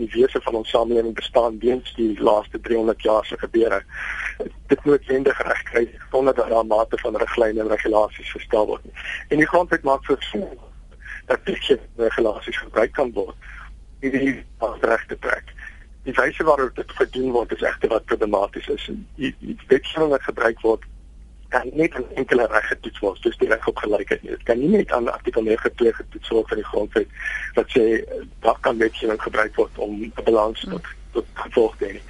[0.00, 3.82] in die wese van ons samelewing bestaan weens die laaste 300 jaar se gebeure.
[4.72, 8.84] Dit noodwendig reg kry sonder dat daar mate van riglyne en regulasies gestel word.
[9.28, 10.48] En die grondwet maak voorsien
[11.26, 13.36] dat dit regulasies gebruik kan word
[14.00, 14.36] in die
[14.80, 15.52] regte trek.
[16.08, 18.88] Die wyse waarop dit gedoen word is egter wat problematies is.
[19.20, 20.86] Die, die wetgewing wat gebruik word
[21.50, 24.30] kan nie net enkele reg getoets word soos die reg op gelykheid nie.
[24.36, 27.14] Dit kan nie net aan artikel 9 2 getoets word van die grondwet
[27.58, 27.84] wat sê
[28.46, 32.00] dat kan wetgewing gebruik word om 'n balans tot tot gevolg te hê.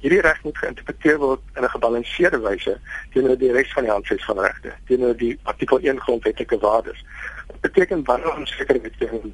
[0.00, 2.78] Hierdie reg moet geïnterpreteer word in 'n gebalanseerde wyse
[3.12, 7.04] teenoor die res van die handves van regte, teenoor die artikel 1 grondwetlike waardes.
[7.46, 9.32] Dit beteken wanneer ons sekere wetgewing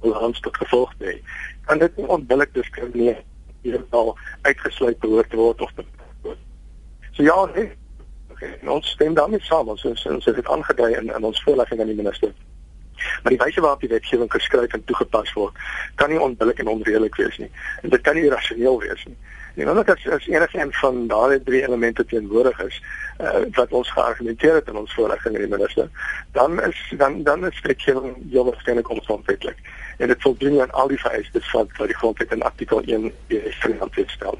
[0.00, 1.16] balans tot gevolg te hê,
[1.66, 3.22] kan dit nie onbillik diskrimineer
[3.62, 5.84] hier al uitgesluit behoort word of te
[7.18, 7.72] So ja, nee,
[8.40, 11.80] en ons stem daarmee saam ons ons, ons het dit aangedui in in ons voorlegging
[11.80, 12.32] aan die minister.
[13.22, 15.54] Maar die wyse waarop die wetgewing geskryf en toegepas word,
[15.94, 17.50] kan nie onbillik en onredelik wees nie.
[17.82, 19.16] En dit kan nie rasioneel wees nie.
[19.58, 22.82] En dan as as enige een van daardie drie elemente teenwoordig is,
[23.20, 25.90] uh, wat ons geargumenteer het in ons voorlegging aan die minister,
[26.32, 29.58] dan is dan dan is wetgewing heel waarskynlik ongrondwetlik.
[29.98, 34.10] En dit voldoen aan al die vereistes wat die grondwet in artikel 1 die vryheid
[34.10, 34.38] stel.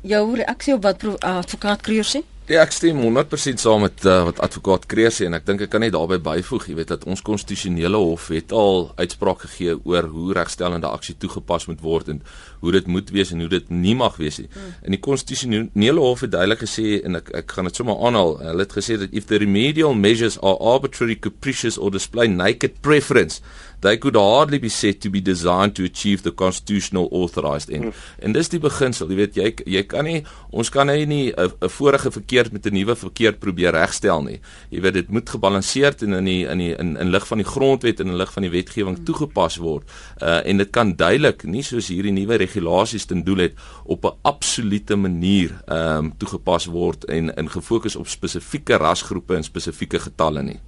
[0.00, 2.24] Jou reaksie op wat advokaat Kreer sê?
[2.44, 5.70] Ja, ek stem 100% saam met uh, wat advokaat Kreer sê en ek dink ek
[5.72, 10.10] kan net daarbey byvoeg, jy weet dat ons konstitusionele hof het al uitspraak gegee oor
[10.12, 12.20] hoe regstellende aksie toegepas moet word en
[12.64, 14.48] hoe dit moet wees en hoe dit nie mag wees nie.
[14.52, 14.72] Hmm.
[14.88, 18.38] En die konstitusionele hof het duidelik gesê en ek ek gaan dit sommer aanhaal.
[18.40, 23.42] Hulle het gesê dat if the remedial measures are arbitrary, capricious or display naked preference
[23.84, 27.84] they could hardly be said to be designed to achieve the constitutional authorized end.
[27.84, 27.92] Hmm.
[28.18, 32.10] En dis die beginsel, jy weet jy jy kan nie ons kan nie 'n vorige
[32.10, 34.40] verkeerd met 'n nuwe verkeerd probeer regstel nie.
[34.70, 37.46] Jy weet dit moet gebalanseerd en in die in die in in lig van die
[37.46, 39.04] grondwet en in lig van die wetgewing hmm.
[39.04, 39.84] toegepas word.
[40.22, 43.52] Uh en dit kan duidelik nie soos hierdie nuwe regulasies ten doel het
[43.84, 49.44] op 'n absolute manier ehm um, toegepas word en in gefokus op spesifieke rasgroepe en
[49.44, 50.60] spesifieke getalle nie.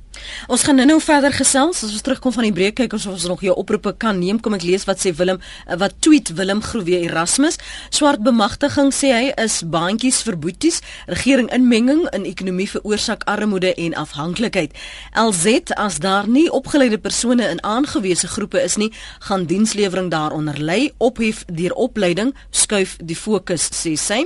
[0.47, 1.83] Ons gaan nou-nou verder gesels.
[1.85, 4.41] As ons terugkom van die breek kyk ons of ons nog jou oproepe kan neem.
[4.41, 7.59] Kom ek lees wat sê Willem eh, wat tweet Willem Groewe Erasmus.
[7.91, 10.81] Swart bemagtiging sê hy is baantjies vir boeties.
[11.11, 14.77] Regering inmenging in ekonomie veroorsaak armoede en afhanklikheid.
[15.15, 18.93] LZ as daar nie opgeleide persone in aangewese groepe is nie
[19.29, 24.25] gaan dienslewering daaronder lê ophef deur opleiding skuif die fokus sê sy.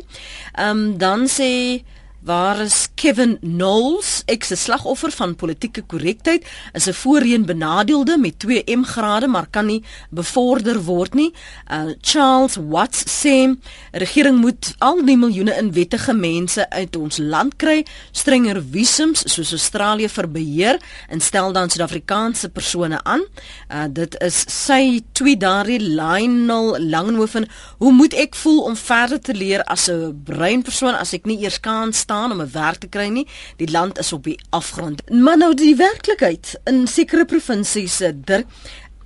[0.54, 1.82] Ehm um, dan sê
[2.20, 8.62] Waar is Kevin Knowles, ekse slagoffer van politieke korrektheid, is 'n voorheen benadeelde met 2
[8.66, 11.32] M grade, maar kan nie bevorder word nie.
[11.72, 13.56] Uh, Charles Watts sê
[13.92, 19.52] regering moet al die miljoene in wettige mense uit ons land kry, strenger visums soos
[19.52, 23.24] Australië vir beheer en stel dan Suid-Afrikaanse persone aan.
[23.72, 29.34] Uh, dit is sy tweet daardie Lionel Langenhoven, hoe moet ek voel om verder te
[29.34, 32.88] leer as 'n bruin persoon as ek nie eers kans staan om 'n werk te
[32.88, 33.26] kry nie.
[33.56, 35.10] Die land is op die afgrond.
[35.10, 38.46] Maar nou die werklikheid in sekere provinsies se druk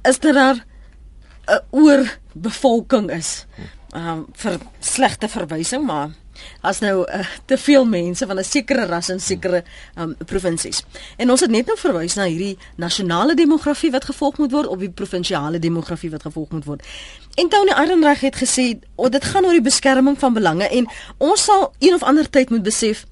[0.03, 0.65] is dat daar
[1.47, 3.47] 'n oorbevolking is.
[3.91, 6.11] Ehm um, vir slegte verwysing, maar
[6.61, 9.65] as nou uh, te veel mense van 'n sekere ras in sekere
[9.99, 10.83] um, provinsies.
[11.17, 14.79] En ons het net nou verwys na hierdie nasionale demografie wat gevolg moet word of
[14.79, 16.83] die provinsiale demografie wat gevolg moet word.
[17.35, 20.87] En Tony Arendreg het gesê, "O, oh, dit gaan oor die beskerming van belange en
[21.19, 23.07] ons sal een of ander tyd moet besef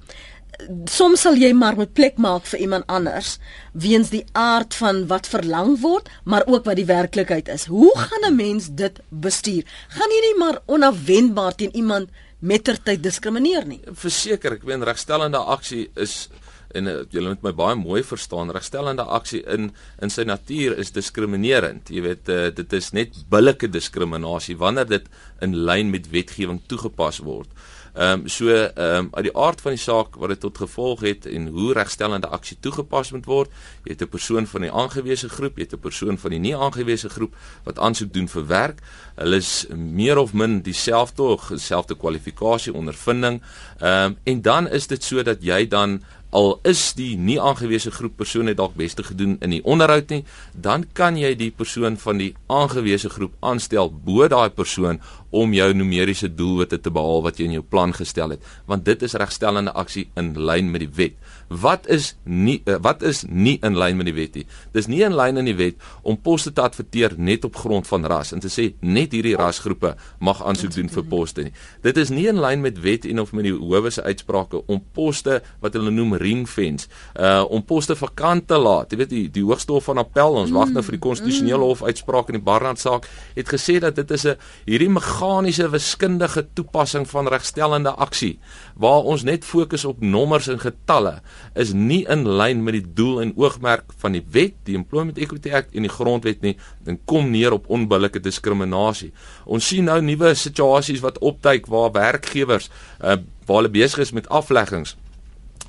[0.89, 3.37] soms sal jy maar met plek maak vir iemand anders
[3.85, 7.65] weens die aard van wat verlang word, maar ook wat die werklikheid is.
[7.65, 9.63] Hoe gaan 'n mens dit bestuur?
[9.89, 12.09] Gaan jy nie maar onafwendbaar teen iemand
[12.39, 13.81] mettertyd diskrimineer nie.
[13.91, 16.29] Verseker, ek meen regstellende aksie is
[16.73, 19.71] en uh, julle moet my baie mooi verstaan, regstellende aksie in
[20.01, 21.89] in sy natuur is diskriminerend.
[21.89, 25.07] Jy weet uh, dit is net billike diskriminasie wanneer dit
[25.41, 27.49] in lyn met wetgewing toegepas word.
[27.93, 31.03] Ehm um, so ehm um, uit die aard van die saak wat dit tot gevolg
[31.05, 33.51] het en hoe regstellende aksie toegepas moet word,
[33.85, 36.55] jy het 'n persoon van die aangewese groep, jy het 'n persoon van die nie
[36.55, 38.81] aangewese groep wat aansoek doen vir werk.
[39.15, 43.41] Hulle is meer of min dieselfde of dieselfde kwalifikasie, ondervinding.
[43.79, 46.01] Ehm um, en dan is dit so dat jy dan
[46.33, 50.23] al is die nie aangewese groep persone dalk beste gedoen in die onderhoud nie,
[50.53, 54.99] dan kan jy die persoon van die aangewese groep aanstel bo daai persoon
[55.33, 59.01] om jou numeriese doelwitte te behaal wat jy in jou plan gestel het, want dit
[59.05, 61.17] is regstellende aksie in lyn met die wet.
[61.53, 64.45] Wat is nie uh, wat is nie in lyn met die wet nie?
[64.73, 68.05] Dis nie in lyn in die wet om poste te adverteer net op grond van
[68.09, 71.53] ras en te sê net hierdie rasgroepe mag aansoek doen vir poste nie.
[71.85, 74.81] Dit is nie in lyn met wet en of met die howe se uitsprake om
[74.95, 78.93] poste wat hulle noem ringfence, uh om poste vakant te laat.
[78.93, 81.83] Jy weet die die hoogste hof van appel, ons wag nou vir die konstitusionele hof
[81.83, 84.89] uitspraak in die Barnard saak, het gesê dat dit is 'n hierdie
[85.23, 88.39] meganiese wiskundige toepassing van regstellende aksie
[88.75, 91.21] waar ons net fokus op nommers en getalle
[91.55, 95.53] is nie in lyn met die doel en oogmerk van die wet, die Employment Equity
[95.53, 96.55] Act en die grondwet nie.
[96.83, 99.13] Dit kom neer op onbillike diskriminasie.
[99.45, 102.69] Ons sien nou nuwe situasies wat opduik waar werkgewers
[102.99, 104.97] uh, waar hulle besig is met afleggings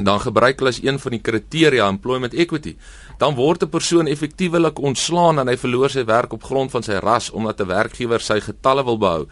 [0.02, 2.76] dan gebruik hulle as een van die kriteria employment equity.
[3.18, 6.98] Dan word 'n persoon effektiewelik ontslaan en hy verloor sy werk op grond van sy
[6.98, 9.26] ras omdat 'n werkgewer sy getalle wil behou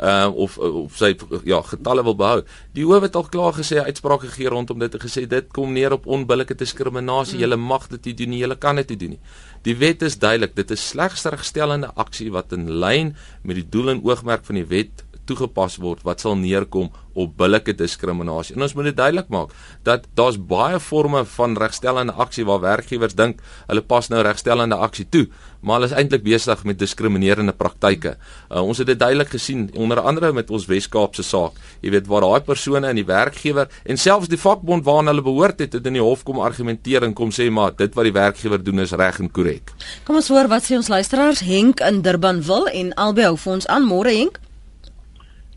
[0.00, 1.12] uh, of of sy
[1.44, 2.42] ja getalle wil behou.
[2.76, 5.92] Die hof het al klaar gesê uitsprake gegee rondom dit en gesê dit kom neer
[5.92, 7.44] op onbillike diskriminasie mm.
[7.44, 8.42] jy mag dit nie doen nie.
[8.44, 9.20] Jy kan dit nie doen nie.
[9.66, 10.54] Die wet is duidelik.
[10.56, 14.68] Dit is slegs regstellende aksie wat in lyn met die doel en oogmerk van die
[14.68, 18.54] wet toegepas word wat sal neerkom op billike diskriminasie.
[18.56, 19.54] En ons moet dit duidelik maak
[19.86, 25.06] dat daar's baie forme van regstellende aksie waar werkgewers dink hulle pas nou regstellende aksie
[25.10, 25.26] toe,
[25.60, 28.14] maar hulle is eintlik besig met diskriminerende praktyke.
[28.48, 31.58] Uh, ons het dit duidelik gesien onder andere met ons Wes-Kaapse saak.
[31.82, 35.64] Jy weet waar daai persone in die werkgewer en selfs die vakbond waarna hulle behoort
[35.64, 38.62] het, het in die hof kom argumenteer en kom sê maar dit wat die werkgewer
[38.62, 39.74] doen is reg en korrek.
[40.06, 43.58] Kom ons hoor wat sê ons luisteraars Henk in Durban wil en albei hou vir
[43.58, 44.38] ons aan môre Henk.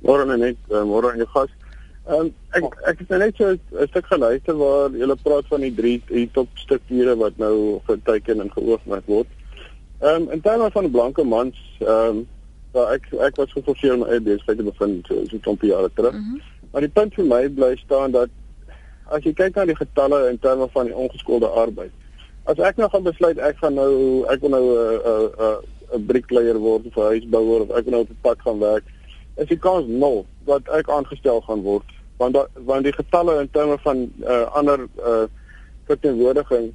[0.01, 1.51] Môre net, uh, môre aan jou gas.
[2.09, 5.75] Ehm um, ek ek het net so 'n stuk geluister waar julle praat van die
[5.75, 9.27] drie die top strukture wat nou geteken en geoogmerk word.
[10.01, 12.27] Ehm um, in terme van blanke mans, ehm um,
[12.73, 15.69] so ek ek was geforseer om my eie besigheid te begin so so 'n klompie
[15.69, 16.13] jare terug.
[16.13, 16.41] Mm -hmm.
[16.71, 18.29] Maar die punt vir my bly staan dat
[19.11, 21.91] as jy kyk na die getalle in terme van die ongeskoolde arbeid.
[22.43, 26.57] As ek nou gaan besluit ek gaan nou ek wil nou 'n 'n 'n brickleier
[26.57, 28.83] word of 'n huisbouer of ek wil nou op 'n pad gaan werk
[29.35, 31.87] is die kans nul dat ek aangestel gaan word
[32.21, 35.25] want da, want die getalle in terme van uh, ander uh,
[35.89, 36.71] verteenwoordiging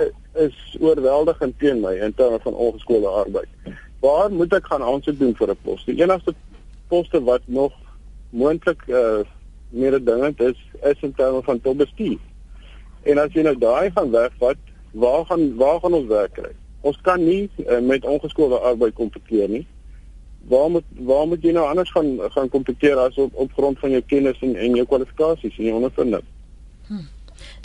[0.00, 0.10] uh,
[0.46, 3.74] is oorweldigend teen my in terme van ongeskoolde arbeid.
[4.00, 5.84] Waar moet ek gaan aansoek doen vir 'n pos?
[5.84, 6.34] Die enigste
[6.88, 7.72] poste wat nog
[8.30, 9.20] moontlik uh,
[9.68, 12.18] meer dingend is is in terme van topbestuur.
[13.02, 14.60] En as jy nou daai gaan wegvat,
[14.92, 16.52] waar gaan waar gaan ons werk kry?
[16.80, 19.66] Ons kan nie uh, met ongeskoolde arbeid kompeteer nie
[20.48, 23.90] waar moet waar moet jy nou anders gaan gaan kompeteer as op op grond van
[23.90, 26.24] jou kennis en en jou kwalifikasies en jou ondervinding?
[26.86, 27.06] Hm.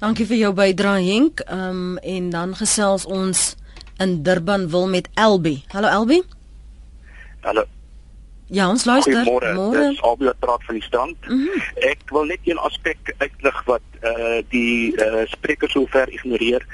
[0.02, 1.44] Dankie vir jou bydrae Henk.
[1.46, 3.56] Ehm um, en dan gesels ons
[3.98, 5.64] in Durban wil met Elbi.
[5.68, 6.22] Hallo Elbi.
[7.42, 7.66] Hallo.
[8.52, 9.24] Ja, ons luister.
[9.24, 9.88] Môre.
[9.90, 11.16] Dis Albi wat praat van die stand.
[11.28, 11.62] Mm -hmm.
[11.76, 16.66] Ek wil net een aspek uitlig wat uh, die eh uh, sprekers sover ignoreer.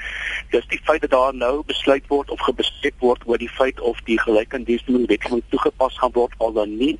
[0.50, 4.00] Dis die feit dat daar nou besluit word of gebespreek word oor die feit of
[4.04, 6.96] die gelykindiensdoel wetgewing toegepas gaan word al dan nie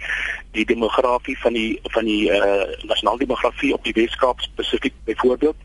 [0.53, 5.57] die demografie van die van die eh uh, nasionale demografie op die Weskaap spesifiek byvoorbeeld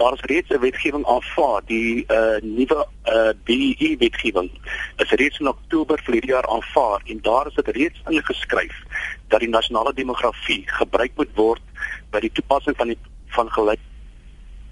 [0.00, 4.50] daar is reeds 'n wetgewing aanvaar die uh, nuwe uh, eh, BEE wetgewing
[4.96, 8.76] is reeds in Oktober verlede jaar aanvaar en daar is dit reeds ingeskryf
[9.28, 11.62] dat die nasionale demografie gebruik moet word
[12.10, 13.89] by die toepassing van die van gelyk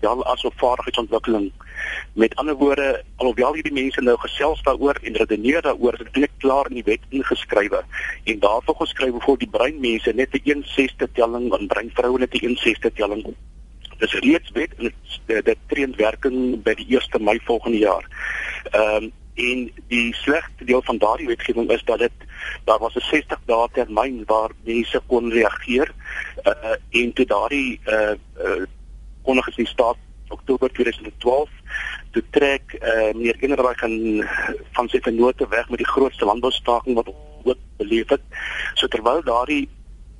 [0.01, 1.53] ja asof vaardigheidsontwikkeling.
[2.13, 6.69] Met ander woorde alhoewel hierdie mense nou gesels daaroor en redeneer daaroor is dit klaar
[6.69, 7.85] in die wet ingeskrywe.
[8.25, 12.91] En daarvoor geskryf voor die breinmense net 'n 1/6 telling en breinvroue net 'n 1/6
[12.95, 13.35] telling
[13.99, 14.93] dis reeds wet en
[15.27, 18.05] dit tree in werking by die 1 Mei volgende jaar.
[18.71, 22.25] Ehm um, en die slegte deel van daardie wetgewing is dat dit
[22.65, 25.93] daar was 'n 60 dae termyn waar mense kon reageer
[26.45, 28.67] uh, en toe daardie uh, uh,
[29.29, 31.49] kondig is in staat Oktober 2012
[32.16, 33.97] toe trek uh, meneer Enerberg gaan
[34.76, 37.12] van sy vennote weg met die grootste landboustaking wat
[37.45, 38.24] ooit beleef het.
[38.74, 39.68] So terwyl daardie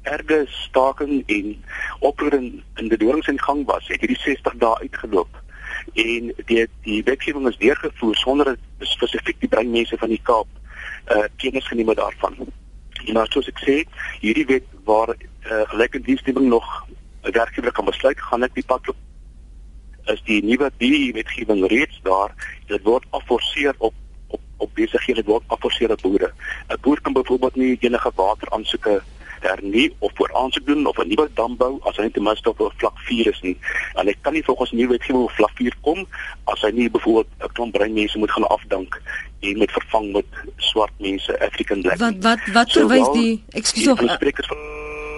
[0.09, 1.57] erge staking en
[2.01, 5.43] oproering in die dorings in gang was, het hierdie 60 dae uitgeloop
[5.95, 8.55] en die die wetgewing is deurgevoer sonder
[8.93, 10.49] spesifiek die breinmense van die Kaap
[11.13, 12.37] uh, kennis geneem daarvan.
[13.07, 13.77] En nou soos ek sê,
[14.23, 16.67] hierdie wet waar uh, gelyke dienstneming nog
[17.25, 18.97] 'n werkgewer kan besluit gaan ek die pad loop
[20.13, 22.33] is die nuwe biewetgewing reeds daar
[22.67, 23.95] dit word afforceer op
[24.29, 26.33] op op besighede word afforceer op boere.
[26.69, 29.03] 'n boer kan byvoorbeeld nie enige water aansoeke
[29.41, 32.73] hernie of voor aansoek doen of 'n nuwe dam bou as hy ten minste op
[32.77, 33.59] vlak 4 is nie.
[33.95, 36.07] En hy kan nie volgens nuwe wetgewing op vlak 4 kom
[36.45, 39.03] as hy nie byvoorbeeld 'n klomp breinmense moet gaan afdank
[39.41, 43.87] en met vervang met swart mense African black wat wat wat verwys die ekskuus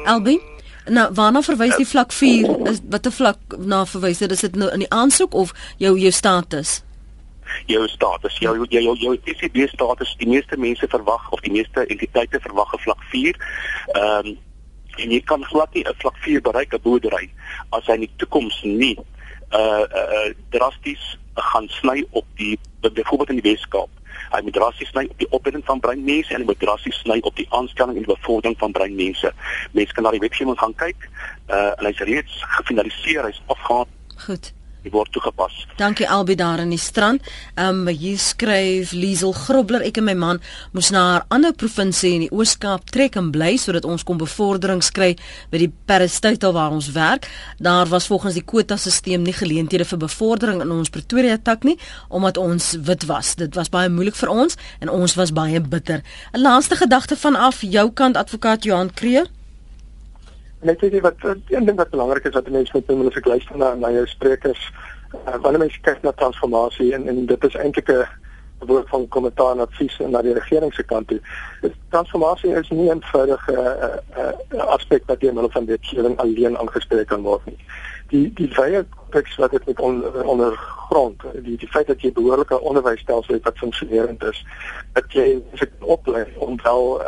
[0.05, 0.40] Albin
[0.87, 2.68] Nou, waarna verwys die vlak 4?
[2.68, 4.31] Is watter vlak na verwys dit?
[4.31, 6.83] Is dit nou in die aansoek of jou jou status?
[7.66, 10.14] Jou status, jou jou jou, jou TCB status.
[10.18, 13.37] Die meeste mense verwag of die meeste entiteite verwag 'n vlak 4.
[13.93, 14.39] Ehm um,
[14.99, 17.31] en jy kan glad nie 'n vlak 4 bereik 'n boerdery
[17.70, 18.99] as hy in die toekoms nie
[19.51, 23.91] uh uh drasties gaan sny op die byvoorbeeld in die Weskaap
[24.31, 27.37] hy moet drassies sny op die opleiding van breinmense en hy moet drassies sny op
[27.37, 29.33] die aanstelling en die bevordering van breinmense.
[29.76, 31.11] Mense kan na die wetgewing gaan kyk.
[31.49, 33.95] Uh en hy's reeds gefinaliseer, hy's afgehandel.
[34.26, 34.53] Goed
[34.83, 35.66] die word toegepas.
[35.76, 37.22] Dankie Albi daar in die strand.
[37.55, 40.41] Ehm um, hier skryf Liesel Grobler ek en my man
[40.72, 44.91] moes na 'n ander provinsie in die Oos-Kaap trek en bly sodat ons kon bevorderings
[44.91, 45.16] kry
[45.51, 47.28] by die Parastyle waar ons werk.
[47.59, 51.78] Daar was volgens die kwotasisteem nie geleenthede vir bevordering in ons Pretoria tak nie
[52.09, 53.35] omdat ons wit was.
[53.35, 56.03] Dit was baie moeilik vir ons en ons was baie bitter.
[56.33, 59.26] 'n Laaste gedagte vanaf jou kant advokaat Johan Kreer.
[60.61, 63.27] Net weet jy wat een ding wat belangrik is wat mense moet doen as ek
[63.27, 64.71] luister na na jou sprekers,
[65.27, 68.05] uh, wanneer mense kyk na transformasie en en dit is eintlik 'n
[68.67, 71.21] woord van kommentaar en advies na die regering se kant toe.
[71.61, 76.59] Dit transformasie is nie 'n eenvoudige uh, uh, aspek wat deur middel van wetgewing alleen
[76.59, 77.59] aangespreek kan word nie.
[78.09, 82.61] Die die wye konteks wat dit met on, ondergrond, die die feit dat jy behoorlike
[82.61, 84.45] onderwysstelsel het wat funksionerend is,
[84.93, 87.03] dat jy se oplei om wel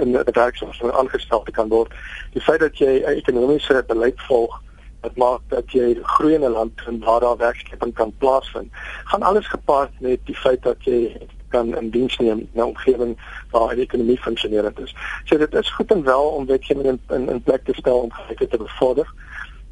[0.00, 1.92] in 'n werksaam aangestel te kan word.
[2.32, 4.60] Die feit dat jy 'n ekonomiese beleid volg
[5.00, 8.72] wat maak dat jy groei in 'n land en waar daar werkskeping kan plaasvind,
[9.04, 13.18] gaan alles gepaard met die feit dat jy kan in diens neem in 'n omgewing
[13.50, 14.94] waar die ekonomie funksionerend is.
[15.24, 18.12] So dit is goed en wel om wetgewing in, in in plek te stel om
[18.12, 19.12] gelyke te bevorder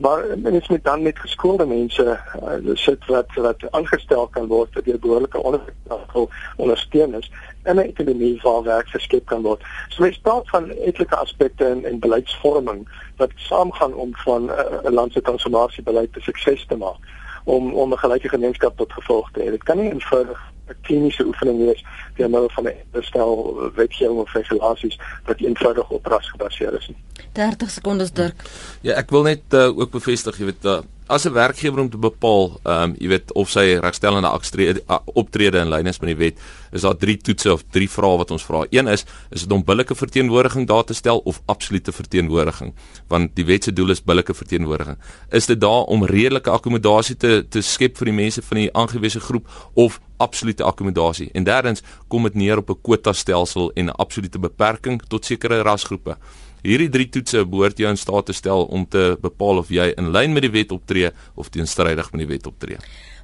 [0.00, 4.84] maar mens moet dan met geskoolde mense uh, sit wat wat aangestel kan word vir
[4.86, 7.30] die behoorlike onderwys ondersteuners
[7.64, 9.62] in 'n ekonomie waar werk geskep kan word.
[9.88, 14.50] So mens praat van etlike aspekte in en beleidsvorming wat saamgaan om van 'n
[14.86, 17.00] uh, land se transformasiebeleid te sukses te maak
[17.44, 19.50] om om 'n gelyke gemeenskap tot gevolg te hê.
[19.50, 21.84] Dit kan nie eenvoudig 'n kliniese oefening is
[22.16, 23.34] deur middel van 'n bestel
[23.74, 26.90] wetgewing of regulasies wat eenvoudig op ras gebaseer is.
[27.32, 28.42] 30 sekondes Dirk.
[28.80, 31.98] Ja, ek wil net uh, ook bevestig, jy weet, uh, as 'n werkgewer om te
[31.98, 34.82] bepaal, ehm um, jy weet of sy regstellende akstrede
[35.14, 36.38] optrede in lyn is met die wet,
[36.72, 38.64] is daar drie toetse of drie vrae wat ons vra.
[38.70, 42.74] Een is, is dit om billike verteenwoordiging daar te stel of absolute verteenwoordiging?
[43.08, 44.98] Want die wet se doel is billike verteenwoordiging.
[45.30, 49.20] Is dit daar om redelike akkommodasie te te skep vir die mense van die aangewese
[49.20, 51.30] groep of absolute akkommodasie?
[51.34, 55.62] En derdens kom dit neer op 'n kwota stelsel en 'n absolute beperking tot sekere
[55.62, 56.16] rasgroepe.
[56.62, 60.10] Hierdie drie toetse behoort jou in staat te stel om te bepaal of jy in
[60.12, 62.80] lyn met die wet optree of teenstrydig met die wet optree.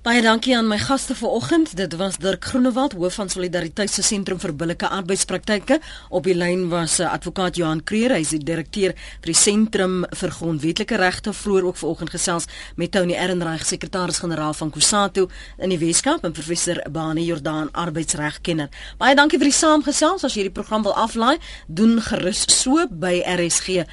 [0.07, 1.73] Baie dankie aan my gaste vanoggend.
[1.77, 5.81] Dit was Dirk Groenewald, hoof van Solidariteit se sentrum vir billike arbeidspraktyke.
[6.15, 10.07] Op die lyn was uh, advokaat Johan Kreer, hy is die direkteur vir die sentrum
[10.21, 11.35] vir grondwetlike regte.
[11.35, 12.47] Vroeër ook vanoggend gesels
[12.79, 15.27] met Tony Ehrenreich, sekretaris-generaal van Kusatu
[15.59, 18.71] in die Weskaap en professor Bani Jordan, arbeidsregkenner.
[19.03, 20.23] Baie dankie vir die saamgesels.
[20.23, 23.91] As jy die program wil aflaai, doen gerus so by rsg.co.za.